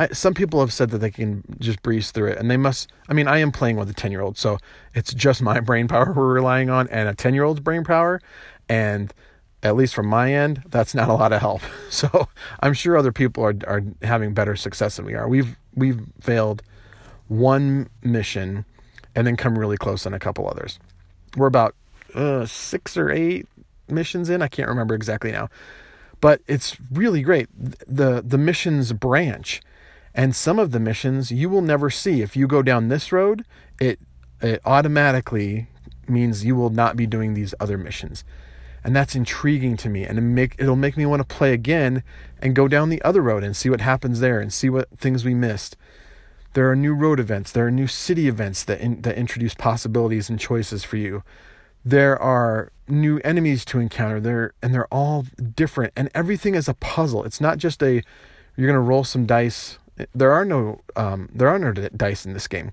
I, 0.00 0.08
some 0.12 0.32
people 0.32 0.60
have 0.60 0.72
said 0.72 0.88
that 0.90 0.98
they 0.98 1.10
can 1.10 1.44
just 1.58 1.82
breeze 1.82 2.10
through 2.10 2.30
it, 2.30 2.38
and 2.38 2.50
they 2.50 2.56
must. 2.56 2.90
I 3.10 3.12
mean, 3.12 3.28
I 3.28 3.36
am 3.38 3.52
playing 3.52 3.76
with 3.76 3.90
a 3.90 3.92
10 3.92 4.10
year 4.10 4.22
old, 4.22 4.38
so 4.38 4.56
it's 4.94 5.12
just 5.12 5.42
my 5.42 5.60
brain 5.70 5.88
power 5.88 6.10
we're 6.14 6.32
relying 6.32 6.70
on 6.70 6.88
and 6.88 7.06
a 7.06 7.14
10 7.14 7.34
year 7.34 7.44
old's 7.44 7.60
brain 7.60 7.84
power. 7.84 8.18
And 8.66 9.12
at 9.62 9.76
least 9.76 9.94
from 9.94 10.06
my 10.06 10.32
end, 10.32 10.62
that's 10.70 10.94
not 10.94 11.10
a 11.10 11.12
lot 11.12 11.32
of 11.32 11.40
help. 11.40 11.60
So 11.90 12.28
I'm 12.60 12.72
sure 12.72 12.96
other 12.96 13.12
people 13.12 13.44
are 13.44 13.54
are 13.66 13.82
having 14.00 14.32
better 14.32 14.56
success 14.56 14.96
than 14.96 15.04
we 15.04 15.14
are. 15.14 15.28
We've 15.28 15.58
we've 15.74 16.00
failed 16.20 16.62
one 17.28 17.90
mission 18.02 18.64
and 19.14 19.26
then 19.26 19.36
come 19.36 19.58
really 19.58 19.76
close 19.76 20.06
on 20.06 20.14
a 20.14 20.18
couple 20.18 20.48
others. 20.48 20.78
We're 21.36 21.48
about 21.48 21.74
uh, 22.14 22.46
six 22.46 22.96
or 22.96 23.10
eight 23.10 23.46
missions 23.88 24.30
in. 24.30 24.40
I 24.40 24.48
can't 24.48 24.68
remember 24.68 24.94
exactly 24.94 25.32
now, 25.32 25.50
but 26.20 26.40
it's 26.46 26.76
really 26.90 27.22
great. 27.22 27.48
the 27.86 28.22
The 28.24 28.38
missions 28.38 28.92
branch, 28.92 29.60
and 30.14 30.34
some 30.34 30.58
of 30.58 30.70
the 30.72 30.80
missions 30.80 31.30
you 31.30 31.48
will 31.48 31.62
never 31.62 31.90
see 31.90 32.22
if 32.22 32.36
you 32.36 32.46
go 32.46 32.62
down 32.62 32.88
this 32.88 33.12
road. 33.12 33.44
It 33.80 33.98
it 34.40 34.60
automatically 34.64 35.68
means 36.08 36.44
you 36.44 36.56
will 36.56 36.70
not 36.70 36.96
be 36.96 37.06
doing 37.06 37.34
these 37.34 37.54
other 37.60 37.78
missions 37.78 38.24
and 38.82 38.96
that's 38.96 39.14
intriguing 39.14 39.76
to 39.76 39.88
me 39.88 40.04
and 40.04 40.18
it 40.18 40.22
make 40.22 40.54
it'll 40.58 40.76
make 40.76 40.96
me 40.96 41.06
want 41.06 41.20
to 41.20 41.36
play 41.36 41.52
again 41.52 42.02
and 42.40 42.56
go 42.56 42.66
down 42.66 42.88
the 42.88 43.02
other 43.02 43.20
road 43.20 43.44
and 43.44 43.56
see 43.56 43.70
what 43.70 43.80
happens 43.80 44.20
there 44.20 44.40
and 44.40 44.52
see 44.52 44.70
what 44.70 44.88
things 44.98 45.24
we 45.24 45.34
missed 45.34 45.76
There 46.54 46.68
are 46.68 46.74
new 46.76 46.94
road 46.94 47.20
events. 47.20 47.52
There 47.52 47.66
are 47.66 47.70
new 47.70 47.86
city 47.86 48.26
events 48.26 48.64
that 48.64 48.80
in, 48.80 49.02
that 49.02 49.16
introduce 49.16 49.54
possibilities 49.54 50.28
and 50.28 50.38
choices 50.40 50.82
for 50.82 50.96
you. 50.96 51.22
There 51.84 52.20
are 52.20 52.72
new 52.88 53.18
enemies 53.18 53.64
to 53.66 53.78
encounter. 53.78 54.20
There 54.20 54.54
and 54.60 54.74
they're 54.74 54.92
all 54.92 55.26
different, 55.54 55.92
and 55.96 56.10
everything 56.14 56.54
is 56.56 56.68
a 56.68 56.74
puzzle. 56.74 57.24
It's 57.24 57.40
not 57.40 57.58
just 57.58 57.82
a 57.82 58.02
you're 58.56 58.66
going 58.66 58.74
to 58.74 58.80
roll 58.80 59.04
some 59.04 59.26
dice. 59.26 59.78
There 60.14 60.32
are 60.32 60.44
no 60.44 60.80
um, 60.96 61.28
there 61.32 61.48
are 61.48 61.58
no 61.58 61.72
dice 61.72 62.24
in 62.26 62.32
this 62.32 62.48
game. 62.48 62.72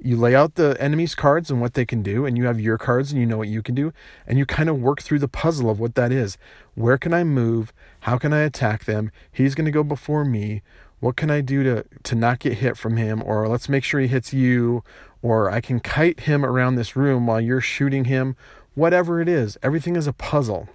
You 0.00 0.16
lay 0.16 0.34
out 0.34 0.56
the 0.56 0.76
enemy's 0.78 1.14
cards 1.14 1.50
and 1.50 1.60
what 1.60 1.74
they 1.74 1.86
can 1.86 2.02
do, 2.02 2.26
and 2.26 2.36
you 2.36 2.44
have 2.44 2.60
your 2.60 2.76
cards 2.76 3.10
and 3.10 3.20
you 3.20 3.26
know 3.26 3.38
what 3.38 3.48
you 3.48 3.62
can 3.62 3.74
do, 3.74 3.92
and 4.26 4.38
you 4.38 4.44
kind 4.44 4.68
of 4.68 4.78
work 4.80 5.00
through 5.00 5.20
the 5.20 5.28
puzzle 5.28 5.70
of 5.70 5.80
what 5.80 5.94
that 5.94 6.12
is. 6.12 6.36
Where 6.74 6.98
can 6.98 7.14
I 7.14 7.24
move? 7.24 7.72
How 8.00 8.18
can 8.18 8.32
I 8.32 8.40
attack 8.40 8.84
them? 8.84 9.10
He's 9.32 9.54
going 9.54 9.64
to 9.64 9.70
go 9.70 9.82
before 9.82 10.24
me 10.24 10.62
what 11.04 11.16
can 11.16 11.30
I 11.30 11.42
do 11.42 11.62
to 11.62 11.84
to 12.04 12.14
not 12.14 12.38
get 12.38 12.58
hit 12.58 12.78
from 12.78 12.96
him 12.96 13.22
or 13.22 13.46
let's 13.46 13.68
make 13.68 13.84
sure 13.84 14.00
he 14.00 14.06
hits 14.06 14.32
you 14.32 14.82
or 15.20 15.50
I 15.50 15.60
can 15.60 15.78
kite 15.78 16.20
him 16.20 16.46
around 16.46 16.76
this 16.76 16.96
room 16.96 17.26
while 17.26 17.42
you're 17.42 17.60
shooting 17.60 18.06
him 18.06 18.36
whatever 18.74 19.20
it 19.20 19.28
is 19.28 19.58
everything 19.62 19.96
is 19.96 20.06
a 20.06 20.14
puzzle 20.14 20.66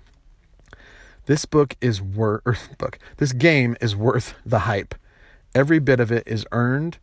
this 1.25 1.45
book 1.45 1.75
is 1.81 1.99
worth 1.99 2.75
book 2.77 2.99
this 3.17 3.33
game 3.33 3.75
is 3.81 3.95
worth 3.95 4.35
the 4.45 4.59
hype 4.59 4.93
every 5.55 5.79
bit 5.79 5.99
of 5.99 6.11
it 6.11 6.23
is 6.25 6.45
earned 6.51 6.97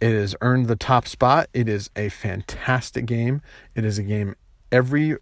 it 0.00 0.12
has 0.12 0.34
earned 0.40 0.66
the 0.66 0.76
top 0.76 1.06
spot 1.06 1.48
it 1.52 1.68
is 1.68 1.90
a 1.96 2.08
fantastic 2.08 3.06
game 3.06 3.40
it 3.74 3.84
is 3.84 3.98
a 3.98 4.02
game 4.02 4.34
every 4.70 5.16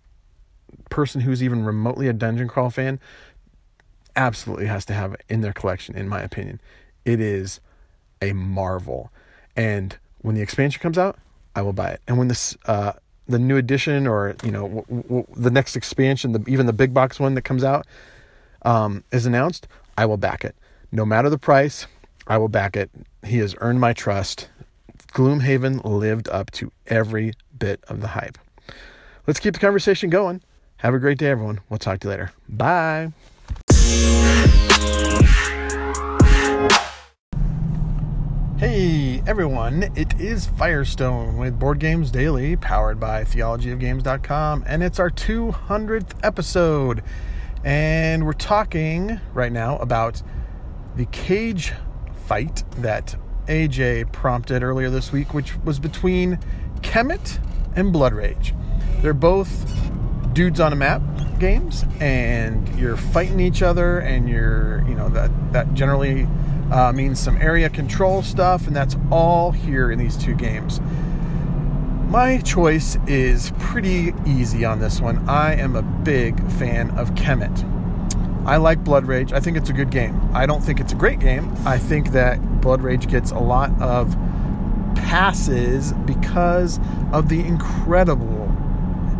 person 0.88 1.22
who's 1.22 1.42
even 1.42 1.64
remotely 1.64 2.08
a 2.08 2.12
dungeon 2.12 2.48
crawl 2.48 2.70
fan 2.70 3.00
absolutely 4.16 4.66
has 4.66 4.84
to 4.84 4.92
have 4.92 5.14
in 5.28 5.40
their 5.40 5.52
collection 5.52 5.96
in 5.96 6.08
my 6.08 6.20
opinion 6.20 6.60
it 7.04 7.20
is 7.20 7.60
a 8.22 8.32
marvel. 8.32 9.10
And 9.56 9.96
when 10.20 10.34
the 10.34 10.42
expansion 10.42 10.80
comes 10.80 10.98
out, 10.98 11.18
I 11.54 11.62
will 11.62 11.72
buy 11.72 11.90
it. 11.90 12.00
And 12.06 12.18
when 12.18 12.28
this 12.28 12.56
uh, 12.66 12.92
the 13.26 13.38
new 13.38 13.56
edition 13.56 14.06
or 14.06 14.36
you 14.44 14.50
know 14.50 14.68
w- 14.68 15.02
w- 15.02 15.26
the 15.36 15.50
next 15.50 15.76
expansion, 15.76 16.32
the, 16.32 16.44
even 16.46 16.66
the 16.66 16.72
big 16.72 16.94
box 16.94 17.18
one 17.18 17.34
that 17.34 17.42
comes 17.42 17.64
out 17.64 17.86
um, 18.62 19.04
is 19.12 19.26
announced, 19.26 19.66
I 19.96 20.06
will 20.06 20.16
back 20.16 20.44
it. 20.44 20.54
No 20.92 21.04
matter 21.04 21.28
the 21.30 21.38
price, 21.38 21.86
I 22.26 22.38
will 22.38 22.48
back 22.48 22.76
it. 22.76 22.90
He 23.24 23.38
has 23.38 23.54
earned 23.60 23.80
my 23.80 23.92
trust. 23.92 24.48
Gloomhaven 25.12 25.84
lived 25.84 26.28
up 26.28 26.50
to 26.52 26.70
every 26.86 27.32
bit 27.58 27.82
of 27.88 28.00
the 28.00 28.08
hype. 28.08 28.38
Let's 29.26 29.40
keep 29.40 29.54
the 29.54 29.60
conversation 29.60 30.10
going. 30.10 30.42
Have 30.78 30.94
a 30.94 30.98
great 30.98 31.18
day, 31.18 31.28
everyone. 31.28 31.60
We'll 31.68 31.78
talk 31.78 32.00
to 32.00 32.08
you 32.08 32.10
later. 32.10 32.32
Bye. 32.48 33.12
Hey 38.60 39.22
everyone, 39.26 39.84
it 39.96 40.20
is 40.20 40.44
Firestone 40.44 41.38
with 41.38 41.58
Board 41.58 41.78
Games 41.78 42.10
Daily, 42.10 42.56
powered 42.56 43.00
by 43.00 43.24
theologyofgames.com, 43.24 44.64
and 44.66 44.82
it's 44.82 44.98
our 44.98 45.08
200th 45.08 46.12
episode. 46.22 47.02
And 47.64 48.26
we're 48.26 48.34
talking 48.34 49.18
right 49.32 49.50
now 49.50 49.78
about 49.78 50.22
the 50.94 51.06
cage 51.06 51.72
fight 52.30 52.62
that 52.76 53.16
AJ 53.48 54.12
prompted 54.12 54.62
earlier 54.62 54.88
this 54.88 55.10
week, 55.10 55.34
which 55.34 55.56
was 55.64 55.80
between 55.80 56.38
Kemet 56.80 57.40
and 57.74 57.92
Blood 57.92 58.12
Rage. 58.12 58.54
They're 59.02 59.12
both 59.12 59.50
dudes 60.32 60.60
on 60.60 60.72
a 60.72 60.76
map 60.76 61.02
games, 61.40 61.84
and 61.98 62.68
you're 62.78 62.96
fighting 62.96 63.40
each 63.40 63.62
other, 63.62 63.98
and 63.98 64.28
you're, 64.28 64.84
you 64.88 64.94
know, 64.94 65.08
that, 65.08 65.32
that 65.52 65.74
generally 65.74 66.28
uh, 66.70 66.92
means 66.92 67.18
some 67.18 67.36
area 67.38 67.68
control 67.68 68.22
stuff, 68.22 68.68
and 68.68 68.76
that's 68.76 68.94
all 69.10 69.50
here 69.50 69.90
in 69.90 69.98
these 69.98 70.16
two 70.16 70.36
games. 70.36 70.80
My 72.10 72.38
choice 72.38 72.96
is 73.08 73.52
pretty 73.58 74.14
easy 74.24 74.64
on 74.64 74.78
this 74.78 75.00
one. 75.00 75.28
I 75.28 75.56
am 75.56 75.74
a 75.74 75.82
big 75.82 76.48
fan 76.52 76.90
of 76.92 77.10
Kemet. 77.16 77.79
I 78.46 78.56
like 78.56 78.82
Blood 78.84 79.06
Rage. 79.06 79.32
I 79.32 79.40
think 79.40 79.56
it's 79.56 79.70
a 79.70 79.72
good 79.72 79.90
game. 79.90 80.18
I 80.32 80.46
don't 80.46 80.62
think 80.62 80.80
it's 80.80 80.92
a 80.92 80.96
great 80.96 81.20
game. 81.20 81.54
I 81.64 81.78
think 81.78 82.12
that 82.12 82.60
Blood 82.60 82.82
Rage 82.82 83.08
gets 83.08 83.30
a 83.30 83.38
lot 83.38 83.70
of 83.80 84.16
passes 84.94 85.92
because 85.92 86.80
of 87.12 87.28
the 87.28 87.40
incredible, 87.40 88.44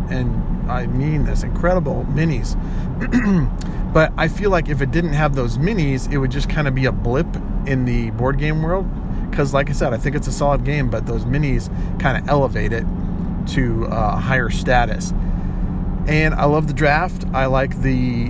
and 0.09 0.69
I 0.71 0.87
mean 0.87 1.25
this, 1.25 1.43
incredible 1.43 2.05
minis 2.09 2.55
But 3.93 4.13
I 4.15 4.29
feel 4.29 4.51
like 4.51 4.69
if 4.69 4.81
it 4.81 4.91
didn't 4.91 5.13
have 5.13 5.35
those 5.35 5.57
minis, 5.57 6.09
it 6.11 6.17
would 6.17 6.31
just 6.31 6.49
kind 6.49 6.67
of 6.67 6.73
be 6.73 6.85
a 6.85 6.91
blip 6.91 7.27
in 7.65 7.83
the 7.83 8.11
board 8.11 8.37
game 8.37 8.61
world. 8.63 8.87
Because, 9.29 9.53
like 9.53 9.69
I 9.69 9.73
said, 9.73 9.93
I 9.93 9.97
think 9.97 10.15
it's 10.15 10.27
a 10.27 10.31
solid 10.31 10.63
game, 10.63 10.89
but 10.89 11.05
those 11.05 11.25
minis 11.25 11.67
kind 11.99 12.17
of 12.17 12.29
elevate 12.29 12.71
it 12.71 12.85
to 13.47 13.87
uh, 13.87 14.15
higher 14.15 14.49
status. 14.49 15.11
And 16.07 16.33
I 16.33 16.45
love 16.45 16.67
the 16.67 16.73
draft. 16.73 17.25
I 17.33 17.47
like 17.47 17.81
the 17.81 18.29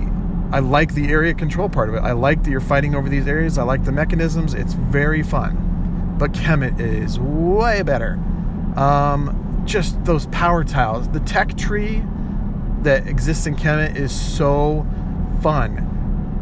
I 0.52 0.58
like 0.58 0.94
the 0.94 1.08
area 1.08 1.32
control 1.32 1.68
part 1.68 1.88
of 1.88 1.94
it. 1.94 2.00
I 2.00 2.12
like 2.12 2.42
that 2.44 2.50
you're 2.50 2.60
fighting 2.60 2.94
over 2.94 3.08
these 3.08 3.26
areas. 3.26 3.56
I 3.56 3.62
like 3.62 3.84
the 3.84 3.92
mechanisms. 3.92 4.52
It's 4.52 4.74
very 4.74 5.22
fun. 5.22 6.16
But 6.18 6.32
Kemet 6.32 6.78
is 6.78 7.18
way 7.18 7.82
better. 7.82 8.20
Um, 8.76 9.62
just 9.64 10.04
those 10.04 10.26
power 10.26 10.62
tiles. 10.62 11.08
The 11.08 11.20
tech 11.20 11.56
tree 11.56 12.02
that 12.82 13.06
exists 13.06 13.46
in 13.46 13.56
Kemet 13.56 13.96
is 13.96 14.12
so 14.12 14.86
fun. 15.40 15.88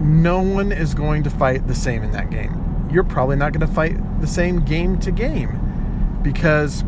No 0.01 0.41
one 0.41 0.73
is 0.73 0.95
going 0.95 1.23
to 1.23 1.31
fight 1.31 1.67
the 1.69 1.75
same 1.75 2.03
in 2.03 2.11
that 2.13 2.31
game. 2.31 2.89
You're 2.91 3.05
probably 3.05 3.37
not 3.37 3.53
going 3.53 3.67
to 3.67 3.73
fight 3.73 3.97
the 4.21 4.27
same 4.27 4.65
game 4.65 4.99
to 5.01 5.13
game 5.13 6.21
because 6.23 6.83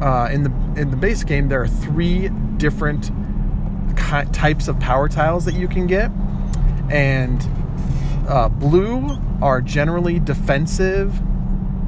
uh, 0.00 0.28
in 0.32 0.44
the 0.44 0.52
in 0.80 0.90
the 0.90 0.96
base 0.96 1.24
game 1.24 1.48
there 1.48 1.60
are 1.60 1.68
three 1.68 2.28
different 2.56 3.10
types 4.32 4.68
of 4.68 4.78
power 4.80 5.08
tiles 5.08 5.44
that 5.44 5.54
you 5.54 5.68
can 5.68 5.86
get, 5.86 6.10
and 6.90 7.46
uh, 8.28 8.48
blue 8.48 9.18
are 9.42 9.60
generally 9.60 10.18
defensive. 10.18 11.18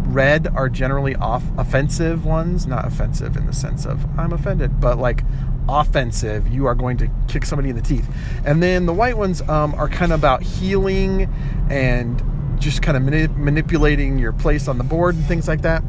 Red 0.06 0.48
are 0.48 0.68
generally 0.68 1.14
off 1.14 1.44
offensive 1.56 2.24
ones, 2.24 2.66
not 2.66 2.86
offensive 2.86 3.36
in 3.36 3.46
the 3.46 3.52
sense 3.52 3.86
of 3.86 4.04
I'm 4.18 4.32
offended, 4.32 4.80
but 4.80 4.98
like 4.98 5.22
offensive, 5.68 6.48
you 6.48 6.66
are 6.66 6.74
going 6.74 6.96
to 6.98 7.10
kick 7.28 7.44
somebody 7.44 7.70
in 7.70 7.76
the 7.76 7.82
teeth. 7.82 8.08
And 8.44 8.62
then 8.62 8.86
the 8.86 8.92
white 8.92 9.16
ones 9.16 9.40
um, 9.42 9.74
are 9.74 9.88
kind 9.88 10.12
of 10.12 10.18
about 10.18 10.42
healing 10.42 11.32
and 11.70 12.22
just 12.58 12.82
kind 12.82 12.96
of 12.96 13.02
mani- 13.02 13.28
manipulating 13.28 14.18
your 14.18 14.32
place 14.32 14.68
on 14.68 14.78
the 14.78 14.84
board 14.84 15.14
and 15.14 15.24
things 15.26 15.46
like 15.46 15.62
that. 15.62 15.82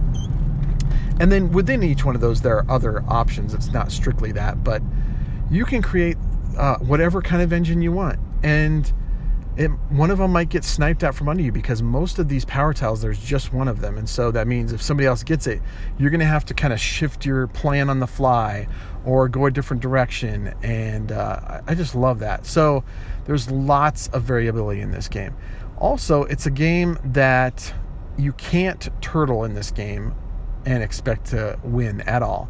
And 1.20 1.32
then 1.32 1.52
within 1.52 1.84
each 1.84 2.06
one 2.06 2.16
of 2.16 2.22
those, 2.22 2.42
there 2.42 2.58
are 2.58 2.66
other 2.70 3.04
options. 3.08 3.54
It's 3.54 3.72
not 3.72 3.92
strictly 3.92 4.32
that, 4.34 4.64
but 4.64 4.82
you 5.50 5.66
can 5.66 5.82
create 5.82 6.18
uh, 6.58 6.78
whatever 6.78 7.22
kind 7.22 7.42
of 7.42 7.54
engine 7.54 7.82
you 7.82 7.92
want. 7.92 8.20
And 8.44 8.92
it, 9.62 9.70
one 9.90 10.10
of 10.10 10.18
them 10.18 10.32
might 10.32 10.50
get 10.50 10.64
sniped 10.64 11.04
out 11.04 11.14
from 11.14 11.30
under 11.30 11.44
you 11.44 11.52
because 11.52 11.84
most 11.84 12.18
of 12.18 12.28
these 12.28 12.46
power 12.46 12.74
tiles 12.74 13.02
there's 13.02 13.24
just 13.24 13.54
one 13.54 13.68
of 13.68 13.80
them. 13.80 13.98
And 13.98 14.10
so 14.10 14.32
that 14.32 14.48
means 14.48 14.74
if 14.74 14.82
somebody 14.82 15.06
else 15.06 15.24
gets 15.24 15.46
it 15.46 15.62
you're 16.00 16.10
going 16.10 16.20
to 16.20 16.26
have 16.26 16.46
to 16.46 16.56
kind 16.56 16.74
of 16.74 16.80
shift 16.80 17.26
your 17.26 17.46
plan 17.46 17.90
on 17.90 18.00
the 18.00 18.08
fly 18.08 18.68
or 19.06 19.30
go 19.30 19.46
a 19.46 19.52
different 19.52 19.84
direction. 19.84 20.54
And 20.64 21.12
uh, 21.12 21.62
i 21.68 21.76
just 21.76 21.94
love 21.94 22.20
that. 22.20 22.48
So 22.48 22.84
there's 23.26 23.52
lots 23.52 24.08
of 24.08 24.24
variability 24.24 24.82
in 24.82 24.92
this 24.92 25.08
game. 25.08 25.36
Also 25.78 26.24
it's 26.24 26.48
a 26.48 26.52
game 26.52 26.98
that 27.04 27.72
you 28.18 28.34
can't 28.34 28.90
turtle 29.00 29.44
in 29.44 29.54
this 29.54 29.70
game 29.70 30.16
and 30.66 30.82
expect 30.82 31.26
to 31.28 31.60
win 31.64 32.02
at 32.02 32.24
all 32.24 32.50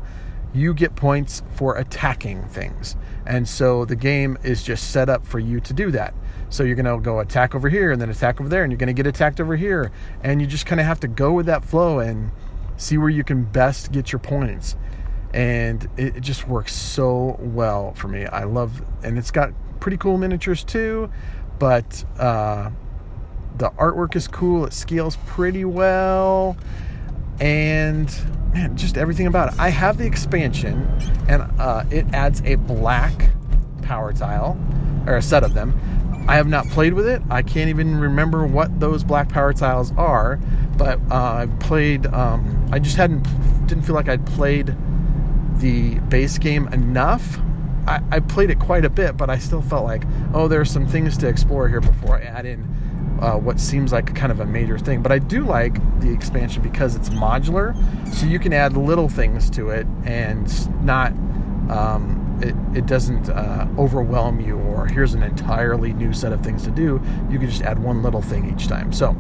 you 0.54 0.74
get 0.74 0.96
points 0.96 1.44
for 1.56 1.78
attacking 1.78 2.48
things 2.50 2.96
and 3.26 3.48
so 3.48 3.86
the 3.86 3.96
game 3.96 4.38
is 4.44 4.64
just 4.64 4.92
set 4.92 5.10
up 5.10 5.26
for 5.26 5.40
you 5.40 5.60
to 5.60 5.74
do 5.74 5.92
that 5.92 6.14
so 6.52 6.64
you're 6.64 6.76
going 6.76 6.86
to 6.86 7.02
go 7.02 7.22
attack 7.22 7.56
over 7.56 7.70
here 7.70 7.92
and 7.92 8.02
then 8.02 8.10
attack 8.10 8.42
over 8.42 8.50
there, 8.50 8.64
and 8.64 8.72
you're 8.72 8.78
going 8.78 8.88
to 8.88 8.94
get 8.94 9.08
attacked 9.08 9.40
over 9.40 9.56
here. 9.56 9.90
And 10.22 10.42
you 10.42 10.48
just 10.48 10.66
kind 10.66 10.82
of 10.82 10.86
have 10.86 11.00
to 11.00 11.08
go 11.08 11.32
with 11.32 11.46
that 11.46 11.64
flow 11.64 12.00
and 12.00 12.30
see 12.76 12.98
where 12.98 13.10
you 13.10 13.24
can 13.24 13.44
best 13.46 13.94
get 13.94 14.12
your 14.12 14.20
points. 14.20 14.76
And 15.34 15.88
it, 15.96 16.20
just 16.20 16.50
works 16.50 16.76
so 16.76 17.38
well 17.40 17.94
for 17.94 18.10
me. 18.10 18.26
I 18.26 18.44
love, 18.44 18.82
and 19.02 19.18
it's 19.18 19.32
got 19.32 19.54
pretty 19.80 19.96
cool 19.96 20.18
miniatures 20.18 20.66
too, 20.66 21.10
but 21.58 22.04
uh, 22.20 22.70
the 23.58 23.70
artwork 23.72 24.18
is 24.18 24.28
cool. 24.28 24.66
It 24.66 24.74
scales 24.74 25.18
pretty 25.26 25.64
well. 25.64 26.58
And 27.40 28.14
man, 28.54 28.76
just 28.78 28.98
everything 28.98 29.28
about 29.28 29.54
it. 29.54 29.60
I 29.60 29.70
have 29.70 29.98
the 29.98 30.06
expansion, 30.06 30.88
and 31.28 31.44
uh, 31.60 31.86
it 31.90 32.06
adds 32.14 32.42
a 32.46 32.56
black 32.56 33.32
power 33.82 34.14
tile, 34.14 34.60
or 35.08 35.16
a 35.16 35.22
set 35.22 35.44
of 35.44 35.54
them 35.54 35.80
I 36.28 36.36
have 36.36 36.48
not 36.48 36.68
played 36.70 36.94
with 36.94 37.08
it. 37.08 37.22
I 37.30 37.42
can't 37.42 37.70
even 37.70 38.00
remember 38.00 38.46
what 38.46 38.80
those 38.80 39.04
black 39.04 39.30
power 39.30 39.54
tiles 39.54 39.92
are, 39.98 40.38
but 40.78 41.00
uh, 41.10 41.16
I've 41.16 41.60
played. 41.60 42.06
Um, 42.08 42.70
I 42.72 42.80
just 42.80 42.96
hadn't 42.96 43.24
didn't 43.68 43.84
feel 43.84 43.96
like 43.96 44.08
I'd 44.08 44.26
played 44.26 44.76
the 45.58 46.00
base 46.00 46.38
game 46.38 46.68
enough. 46.70 47.40
I, 47.88 48.02
I, 48.12 48.20
played 48.20 48.52
it 48.52 48.60
quite 48.60 48.86
a 48.86 48.90
bit, 48.90 49.18
but 49.18 49.32
I 49.32 49.40
still 49.40 49.62
felt 49.62 49.86
like, 49.86 50.04
oh, 50.34 50.48
there's 50.48 50.70
some 50.70 50.88
things 50.88 51.18
to 51.18 51.28
explore 51.28 51.68
here 51.68 51.82
before 51.82 52.18
I 52.18 52.22
add 52.22 52.46
in 52.46 52.68
uh, 53.22 53.38
what 53.38 53.60
seems 53.60 53.92
like 53.92 54.14
kind 54.16 54.32
of 54.32 54.40
a 54.40 54.46
major 54.46 54.78
thing. 54.78 55.02
But 55.02 55.12
I 55.12 55.20
do 55.20 55.46
like 55.46 55.76
the 56.02 56.12
expansion 56.12 56.62
because 56.62 56.96
it's 56.96 57.10
modular, 57.10 57.76
so 58.14 58.26
you 58.26 58.40
can 58.40 58.54
add 58.54 58.76
little 58.76 59.10
things 59.10 59.50
to 59.52 59.70
it 59.70 59.88
and 60.06 60.86
not. 60.86 61.14
Um, 61.70 62.22
it, 62.42 62.56
it 62.76 62.86
doesn't 62.88 63.30
uh, 63.30 63.68
overwhelm 63.78 64.40
you 64.40 64.58
or 64.58 64.88
here's 64.88 65.14
an 65.14 65.22
entirely 65.22 65.94
new 65.94 66.12
set 66.12 66.34
of 66.34 66.42
things 66.42 66.64
to 66.64 66.72
do 66.72 67.00
you 67.30 67.38
can 67.38 67.48
just 67.48 67.62
add 67.62 67.78
one 67.78 68.02
little 68.02 68.22
thing 68.22 68.52
each 68.52 68.68
time 68.68 68.92
so 68.92 69.16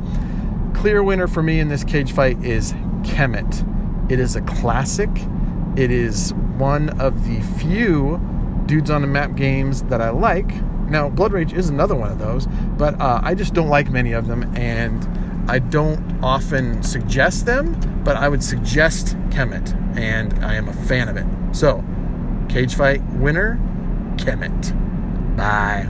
clear 0.74 1.04
winner 1.04 1.28
for 1.28 1.44
me 1.44 1.60
in 1.60 1.68
this 1.68 1.84
cage 1.84 2.14
fight 2.14 2.44
is 2.44 2.74
kemet 3.04 4.12
it 4.12 4.20
is 4.20 4.36
a 4.36 4.42
classic 4.42 5.10
it 5.76 5.92
is 5.92 6.34
one 6.58 6.90
of 7.00 7.28
the 7.28 7.40
few 7.60 8.20
dudes 8.66 8.90
on 8.90 9.02
the 9.02 9.08
map 9.08 9.36
games 9.36 9.84
that 9.84 10.02
i 10.02 10.10
like 10.10 10.52
now 10.92 11.10
blood 11.10 11.32
rage 11.32 11.54
is 11.54 11.70
another 11.70 11.96
one 11.96 12.12
of 12.12 12.20
those 12.20 12.46
but 12.78 13.00
uh, 13.02 13.20
i 13.24 13.34
just 13.34 13.54
don't 13.54 13.70
like 13.70 13.90
many 13.90 14.12
of 14.12 14.28
them 14.28 14.44
and 14.56 15.08
i 15.50 15.58
don't 15.58 16.00
often 16.22 16.84
suggest 16.84 17.46
them 17.46 17.76
but 18.04 18.16
i 18.16 18.30
would 18.30 18.44
suggest 18.44 19.18
kemet 19.30 19.74
and 19.98 20.34
i 20.46 20.54
am 20.54 20.68
a 20.68 20.74
fan 20.74 21.10
of 21.10 21.18
it 21.18 21.26
so 21.56 21.84
Cage 22.52 22.76
fight 22.76 23.02
winner, 23.14 23.58
Kemet. 24.18 24.76
Bye. 25.38 25.88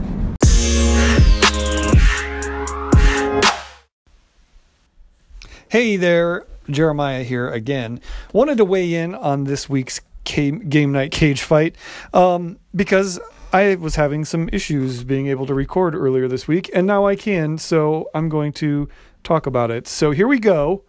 Hey 5.68 5.96
there, 5.96 6.46
Jeremiah 6.70 7.24
here 7.24 7.48
again. 7.48 8.00
Wanted 8.32 8.58
to 8.58 8.64
weigh 8.64 8.94
in 8.94 9.16
on 9.16 9.42
this 9.42 9.68
week's 9.68 10.00
game 10.22 10.92
night 10.92 11.10
cage 11.10 11.42
fight 11.42 11.74
um, 12.14 12.60
because 12.76 13.18
I 13.52 13.74
was 13.74 13.96
having 13.96 14.24
some 14.24 14.48
issues 14.50 15.04
being 15.04 15.26
able 15.26 15.44
to 15.46 15.52
record 15.52 15.94
earlier 15.94 16.26
this 16.26 16.48
week, 16.48 16.70
and 16.74 16.86
now 16.86 17.06
I 17.06 17.16
can, 17.16 17.58
so 17.58 18.08
I'm 18.14 18.30
going 18.30 18.52
to 18.54 18.88
talk 19.24 19.46
about 19.46 19.70
it. 19.70 19.86
So 19.86 20.10
here 20.10 20.26
we 20.26 20.38
go. 20.38 20.84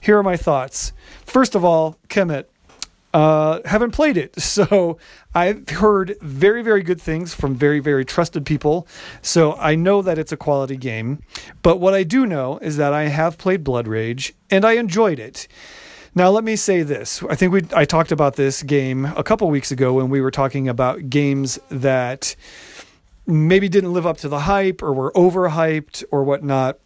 Here 0.00 0.16
are 0.16 0.22
my 0.22 0.36
thoughts. 0.36 0.92
First 1.24 1.56
of 1.56 1.64
all, 1.64 1.98
Kemet, 2.08 2.44
uh, 3.12 3.60
haven't 3.64 3.92
played 3.92 4.16
it. 4.16 4.34
So 4.40 4.98
I've 5.34 5.68
heard 5.68 6.16
very, 6.20 6.62
very 6.62 6.82
good 6.82 7.00
things 7.00 7.34
from 7.34 7.56
very, 7.56 7.80
very 7.80 8.04
trusted 8.04 8.46
people. 8.46 8.86
So 9.20 9.54
I 9.54 9.74
know 9.74 10.00
that 10.00 10.16
it's 10.16 10.30
a 10.30 10.36
quality 10.36 10.76
game. 10.76 11.24
But 11.62 11.80
what 11.80 11.94
I 11.94 12.04
do 12.04 12.24
know 12.26 12.58
is 12.58 12.76
that 12.76 12.92
I 12.92 13.04
have 13.04 13.36
played 13.38 13.64
Blood 13.64 13.88
Rage 13.88 14.34
and 14.50 14.64
I 14.64 14.74
enjoyed 14.74 15.18
it. 15.18 15.48
Now 16.14 16.30
let 16.30 16.44
me 16.44 16.56
say 16.56 16.82
this. 16.82 17.22
I 17.28 17.34
think 17.34 17.52
we 17.52 17.62
I 17.74 17.84
talked 17.84 18.12
about 18.12 18.36
this 18.36 18.62
game 18.62 19.04
a 19.04 19.24
couple 19.24 19.48
weeks 19.50 19.70
ago 19.70 19.94
when 19.94 20.10
we 20.10 20.20
were 20.20 20.30
talking 20.30 20.68
about 20.68 21.10
games 21.10 21.58
that 21.70 22.36
maybe 23.26 23.68
didn't 23.68 23.92
live 23.92 24.06
up 24.06 24.18
to 24.18 24.28
the 24.28 24.40
hype 24.40 24.82
or 24.82 24.92
were 24.92 25.12
overhyped 25.12 26.04
or 26.10 26.22
whatnot. 26.22 26.78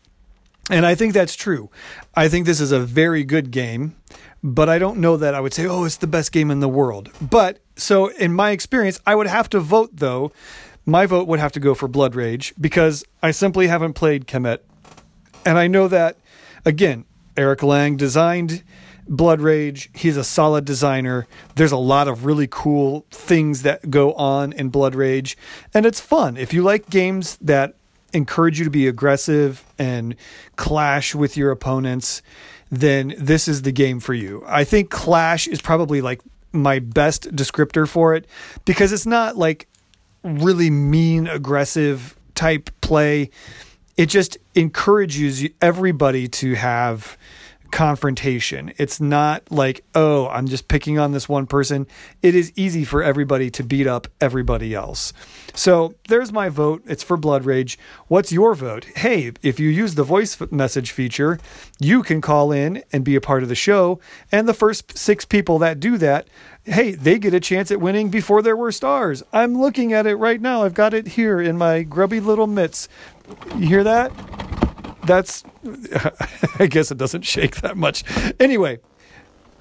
And 0.71 0.85
I 0.87 0.95
think 0.95 1.15
that's 1.15 1.35
true. 1.35 1.71
I 2.15 2.29
think 2.29 2.47
this 2.47 2.61
is 2.61 2.73
a 2.73 2.81
very 2.81 3.25
good 3.25 3.51
game 3.51 3.97
but 4.43 4.69
I 4.69 4.79
don't 4.79 4.99
know 4.99 5.17
that 5.17 5.35
I 5.35 5.41
would 5.41 5.53
say, 5.53 5.67
oh, 5.67 5.85
it's 5.85 5.97
the 5.97 6.07
best 6.07 6.33
game 6.33 6.51
in 6.51 6.61
the 6.61 6.69
world. 6.69 7.11
But 7.21 7.59
so 7.77 8.09
in 8.09 8.33
my 8.33 8.51
experience, 8.51 9.01
I 9.07 9.15
would 9.15 9.27
have 9.27 9.49
to 9.51 9.61
vote 9.61 9.91
though. 9.95 10.33
My 10.87 11.07
vote 11.07 11.27
would 11.29 11.41
have 11.41 11.53
to 11.53 11.61
go 11.61 11.75
for 11.75 11.89
Blood 11.89 12.15
Rage 12.15 12.55
because 12.59 13.05
I 13.23 13.31
simply 13.31 13.67
haven't 13.67 13.93
played 13.93 14.27
Kemet. 14.27 14.61
And 15.45 15.59
I 15.59 15.67
know 15.67 15.87
that, 15.89 16.17
again, 16.65 17.05
Eric 17.37 17.63
Lang 17.63 17.97
designed 17.97 18.63
Blood 19.09 19.41
Rage. 19.41 19.91
He's 19.95 20.17
a 20.17 20.25
solid 20.25 20.65
designer. 20.65 21.27
There's 21.57 21.73
a 21.73 21.77
lot 21.77 22.09
of 22.09 22.25
really 22.25 22.49
cool 22.51 23.07
things 23.11 23.63
that 23.63 23.91
go 23.91 24.13
on 24.15 24.53
in 24.53 24.69
Blood 24.69 24.95
Rage. 24.95 25.37
And 25.75 25.87
it's 25.87 26.01
fun. 26.01 26.37
If 26.37 26.53
you 26.53 26.63
like 26.63 26.91
games 26.91 27.37
that 27.41 27.75
encourage 28.13 28.59
you 28.59 28.65
to 28.65 28.71
be 28.71 28.87
aggressive 28.87 29.65
and 29.79 30.15
clash 30.57 31.15
with 31.15 31.37
your 31.37 31.51
opponents, 31.51 32.23
then 32.71 33.15
this 33.19 33.49
is 33.49 33.63
the 33.63 33.73
game 33.73 34.01
for 34.01 34.15
you. 34.15 34.43
I 34.47 34.65
think 34.65 34.91
Clash 34.91 35.47
is 35.47 35.61
probably 35.61 36.01
like 36.01 36.21
my 36.53 36.79
best 36.79 37.35
descriptor 37.35 37.89
for 37.89 38.15
it 38.15 38.27
because 38.65 38.93
it's 38.93 39.07
not 39.07 39.37
like 39.37 39.69
really 40.23 40.71
mean, 40.71 41.27
aggressive 41.27 42.17
type 42.35 42.71
play. 42.81 43.31
It 43.97 44.07
just 44.07 44.39
encourages 44.55 45.47
everybody 45.61 46.29
to 46.29 46.55
have 46.55 47.17
confrontation. 47.71 48.73
It's 48.77 49.01
not 49.01 49.51
like, 49.51 49.85
oh, 49.95 50.29
I'm 50.29 50.47
just 50.49 50.69
picking 50.69 50.99
on 50.99 51.13
this 51.13 51.29
one 51.29 51.47
person. 51.47 51.87
It 52.23 52.35
is 52.35 52.53
easy 52.57 52.85
for 52.85 53.03
everybody 53.03 53.51
to 53.51 53.63
beat 53.63 53.87
up 53.87 54.07
everybody 54.21 54.75
else. 54.75 55.13
So 55.55 55.95
there's 56.09 56.33
my 56.33 56.49
vote. 56.49 56.83
It's 56.87 57.03
for 57.03 57.17
Blood 57.17 57.45
Rage. 57.45 57.79
What's 58.07 58.33
your 58.33 58.55
vote? 58.55 58.85
Hey, 58.97 59.33
if 59.43 59.61
you 59.61 59.69
use 59.69 59.95
the 59.95 60.05
voice 60.05 60.39
message 60.51 60.91
feature, 60.91 61.39
you 61.79 62.03
can 62.03 62.21
call 62.21 62.53
in 62.53 62.83
and 62.93 63.05
be 63.05 63.17
a 63.17 63.21
part 63.21 63.43
of 63.43 63.49
the 63.49 63.55
show. 63.55 64.01
And 64.33 64.49
the 64.49 64.55
first 64.55 64.97
six 64.97 65.25
people 65.25 65.59
that 65.59 65.81
do 65.81 65.99
that, 65.99 66.29
hey, 66.65 66.93
they 66.93 67.19
get 67.19 67.35
a 67.35 67.41
chance 67.41 67.71
at 67.71 67.81
winning 67.81 68.09
before 68.09 68.43
there 68.43 68.57
were 68.57 68.73
stars. 68.73 69.23
I'm 69.33 69.61
looking 69.61 69.93
at 69.93 70.07
it 70.07 70.17
right 70.17 70.41
now. 70.41 70.63
I've 70.65 70.75
got 70.75 70.95
it 70.95 71.09
here 71.09 71.41
in 71.41 71.57
my 71.59 71.83
grubby 71.83 72.21
little 72.21 72.47
mitts. 72.47 72.89
You 73.57 73.67
hear 73.69 73.85
that? 73.85 74.13
That's 75.09 75.43
I 76.61 76.67
guess 76.67 76.93
it 76.93 76.99
doesn't 76.99 77.23
shake 77.23 77.57
that 77.63 77.77
much. 77.77 78.05
Anyway, 78.39 78.79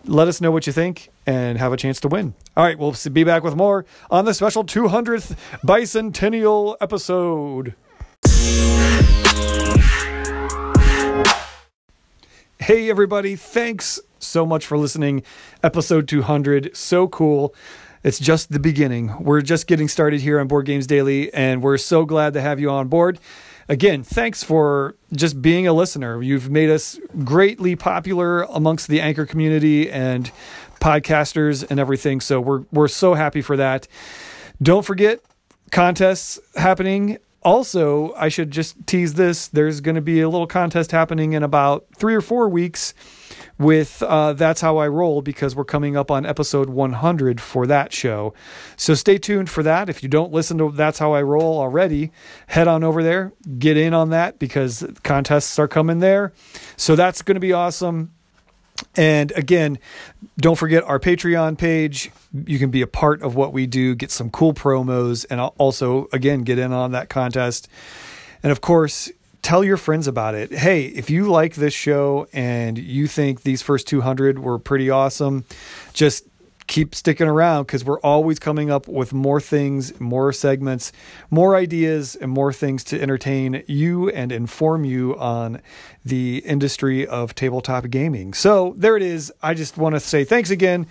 let 0.05 0.27
us 0.27 0.41
know 0.41 0.51
what 0.51 0.67
you 0.67 0.73
think 0.73 1.09
and 1.25 1.57
have 1.57 1.73
a 1.73 1.77
chance 1.77 1.99
to 2.01 2.07
win. 2.07 2.35
All 2.55 2.63
right, 2.63 2.77
we'll 2.77 2.95
be 3.11 3.23
back 3.23 3.43
with 3.43 3.55
more 3.55 3.85
on 4.11 4.25
the 4.25 4.33
special 4.33 4.63
200th 4.63 5.35
bicentennial 5.63 6.75
episode. 6.81 7.73
Hey, 12.59 12.89
everybody, 12.89 13.35
thanks 13.37 13.99
so 14.19 14.45
much 14.45 14.65
for 14.65 14.77
listening. 14.77 15.23
Episode 15.63 16.07
200, 16.07 16.75
so 16.75 17.07
cool. 17.07 17.55
It's 18.03 18.19
just 18.19 18.51
the 18.51 18.59
beginning. 18.59 19.15
We're 19.23 19.41
just 19.41 19.67
getting 19.67 19.87
started 19.87 20.21
here 20.21 20.39
on 20.39 20.47
Board 20.47 20.65
Games 20.65 20.87
Daily, 20.87 21.33
and 21.33 21.63
we're 21.63 21.77
so 21.77 22.05
glad 22.05 22.33
to 22.33 22.41
have 22.41 22.59
you 22.59 22.69
on 22.69 22.89
board 22.89 23.19
again, 23.69 24.03
thanks 24.03 24.43
for 24.43 24.95
just 25.13 25.41
being 25.41 25.67
a 25.67 25.73
listener. 25.73 26.21
You've 26.21 26.49
made 26.49 26.69
us 26.69 26.99
greatly 27.23 27.75
popular 27.75 28.43
amongst 28.43 28.87
the 28.87 29.01
anchor 29.01 29.25
community 29.25 29.89
and 29.89 30.31
podcasters 30.79 31.69
and 31.69 31.79
everything. 31.79 32.21
So 32.21 32.39
we're 32.39 32.63
we're 32.71 32.87
so 32.87 33.13
happy 33.13 33.41
for 33.41 33.57
that. 33.57 33.87
Don't 34.61 34.85
forget 34.85 35.19
contests 35.71 36.39
happening. 36.55 37.17
Also, 37.43 38.13
I 38.15 38.29
should 38.29 38.51
just 38.51 38.75
tease 38.87 39.13
this. 39.13 39.47
There's 39.47 39.79
going 39.79 39.95
to 39.95 40.01
be 40.01 40.21
a 40.21 40.29
little 40.29 40.47
contest 40.47 40.91
happening 40.91 41.33
in 41.33 41.43
about 41.43 41.85
three 41.95 42.15
or 42.15 42.21
four 42.21 42.49
weeks 42.49 42.93
with 43.57 44.03
uh, 44.03 44.33
That's 44.33 44.61
How 44.61 44.77
I 44.77 44.87
Roll 44.87 45.21
because 45.21 45.55
we're 45.55 45.65
coming 45.65 45.97
up 45.97 46.11
on 46.11 46.25
episode 46.25 46.69
100 46.69 47.41
for 47.41 47.65
that 47.67 47.91
show. 47.91 48.33
So 48.75 48.93
stay 48.93 49.17
tuned 49.17 49.49
for 49.49 49.63
that. 49.63 49.89
If 49.89 50.03
you 50.03 50.09
don't 50.09 50.31
listen 50.31 50.57
to 50.59 50.71
That's 50.71 50.99
How 50.99 51.13
I 51.13 51.21
Roll 51.21 51.59
already, 51.59 52.11
head 52.47 52.67
on 52.67 52.83
over 52.83 53.03
there, 53.03 53.33
get 53.57 53.77
in 53.77 53.93
on 53.93 54.09
that 54.11 54.39
because 54.39 54.85
contests 55.03 55.57
are 55.59 55.67
coming 55.67 55.99
there. 55.99 56.33
So 56.75 56.95
that's 56.95 57.21
going 57.21 57.35
to 57.35 57.41
be 57.41 57.53
awesome. 57.53 58.11
And 58.95 59.31
again, 59.31 59.79
don't 60.37 60.55
forget 60.55 60.83
our 60.83 60.99
Patreon 60.99 61.57
page. 61.57 62.11
You 62.45 62.59
can 62.59 62.69
be 62.69 62.81
a 62.81 62.87
part 62.87 63.21
of 63.23 63.35
what 63.35 63.53
we 63.53 63.65
do, 63.65 63.95
get 63.95 64.11
some 64.11 64.29
cool 64.29 64.53
promos, 64.53 65.25
and 65.29 65.41
also, 65.41 66.07
again, 66.13 66.41
get 66.41 66.59
in 66.59 66.71
on 66.71 66.91
that 66.91 67.09
contest. 67.09 67.67
And 68.43 68.51
of 68.51 68.61
course, 68.61 69.11
tell 69.41 69.63
your 69.63 69.77
friends 69.77 70.07
about 70.07 70.35
it. 70.35 70.51
Hey, 70.51 70.85
if 70.85 71.09
you 71.09 71.29
like 71.29 71.55
this 71.55 71.73
show 71.73 72.27
and 72.33 72.77
you 72.77 73.07
think 73.07 73.43
these 73.43 73.61
first 73.61 73.87
200 73.87 74.39
were 74.39 74.59
pretty 74.59 74.89
awesome, 74.89 75.45
just 75.93 76.25
keep 76.67 76.93
sticking 76.93 77.27
around 77.27 77.63
because 77.63 77.83
we're 77.83 77.99
always 78.01 78.39
coming 78.39 78.69
up 78.69 78.87
with 78.87 79.13
more 79.13 79.39
things, 79.39 79.97
more 79.99 80.33
segments, 80.33 80.91
more 81.31 81.55
ideas, 81.55 82.15
and 82.15 82.29
more 82.29 82.51
things 82.51 82.83
to 82.83 83.01
entertain 83.01 83.63
you 83.67 84.09
and 84.09 84.31
inform 84.31 84.83
you 84.83 85.17
on 85.17 85.61
the 86.03 86.39
industry 86.39 87.07
of 87.07 87.33
tabletop 87.33 87.89
gaming. 87.89 88.33
So 88.33 88.73
there 88.77 88.97
it 88.97 89.03
is. 89.03 89.31
I 89.41 89.53
just 89.53 89.77
want 89.77 89.95
to 89.95 89.99
say 89.99 90.23
thanks 90.23 90.49
again 90.49 90.85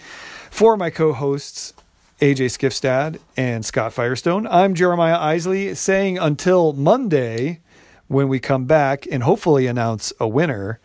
for 0.50 0.76
my 0.76 0.90
co 0.90 1.12
hosts. 1.12 1.72
AJ 2.18 2.46
Skifstad 2.46 3.20
and 3.36 3.62
Scott 3.62 3.92
Firestone. 3.92 4.46
I'm 4.46 4.74
Jeremiah 4.74 5.18
Isley 5.18 5.74
saying 5.74 6.16
until 6.16 6.72
Monday, 6.72 7.60
when 8.08 8.28
we 8.28 8.38
come 8.38 8.64
back 8.64 9.06
and 9.10 9.22
hopefully 9.22 9.66
announce 9.66 10.12
a 10.20 10.28
winner, 10.28 10.80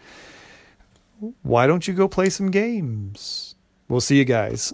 why 1.43 1.67
don't 1.67 1.87
you 1.87 1.93
go 1.93 2.07
play 2.07 2.29
some 2.29 2.51
games? 2.51 3.55
We'll 3.87 4.01
see 4.01 4.17
you 4.17 4.25
guys. 4.25 4.73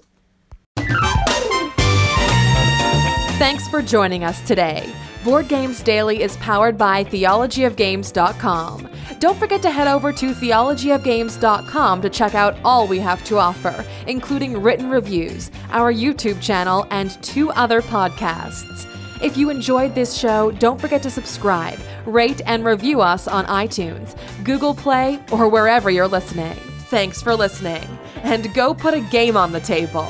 Thanks 3.37 3.67
for 3.67 3.81
joining 3.81 4.23
us 4.23 4.41
today. 4.47 4.91
Board 5.23 5.47
Games 5.47 5.83
Daily 5.83 6.23
is 6.23 6.37
powered 6.37 6.77
by 6.77 7.03
theologyofgames.com. 7.03 8.89
Don't 9.19 9.37
forget 9.37 9.61
to 9.63 9.69
head 9.69 9.87
over 9.87 10.13
to 10.13 10.31
theologyofgames.com 10.31 12.01
to 12.01 12.09
check 12.09 12.33
out 12.33 12.57
all 12.63 12.87
we 12.87 12.99
have 12.99 13.23
to 13.25 13.37
offer, 13.37 13.85
including 14.07 14.61
written 14.61 14.89
reviews, 14.89 15.51
our 15.71 15.91
YouTube 15.91 16.41
channel, 16.41 16.87
and 16.91 17.21
two 17.23 17.51
other 17.51 17.81
podcasts. 17.81 18.85
If 19.21 19.35
you 19.35 19.49
enjoyed 19.49 19.95
this 19.95 20.15
show, 20.15 20.51
don't 20.51 20.79
forget 20.79 21.01
to 21.03 21.09
subscribe, 21.09 21.79
rate, 22.05 22.41
and 22.45 22.63
review 22.63 23.01
us 23.01 23.27
on 23.27 23.45
iTunes, 23.45 24.15
Google 24.43 24.75
Play, 24.75 25.19
or 25.31 25.49
wherever 25.49 25.89
you're 25.89 26.07
listening. 26.07 26.55
Thanks 26.89 27.21
for 27.21 27.35
listening, 27.35 27.85
and 28.17 28.53
go 28.53 28.75
put 28.75 28.93
a 28.93 29.01
game 29.01 29.35
on 29.35 29.51
the 29.51 29.59
table. 29.59 30.05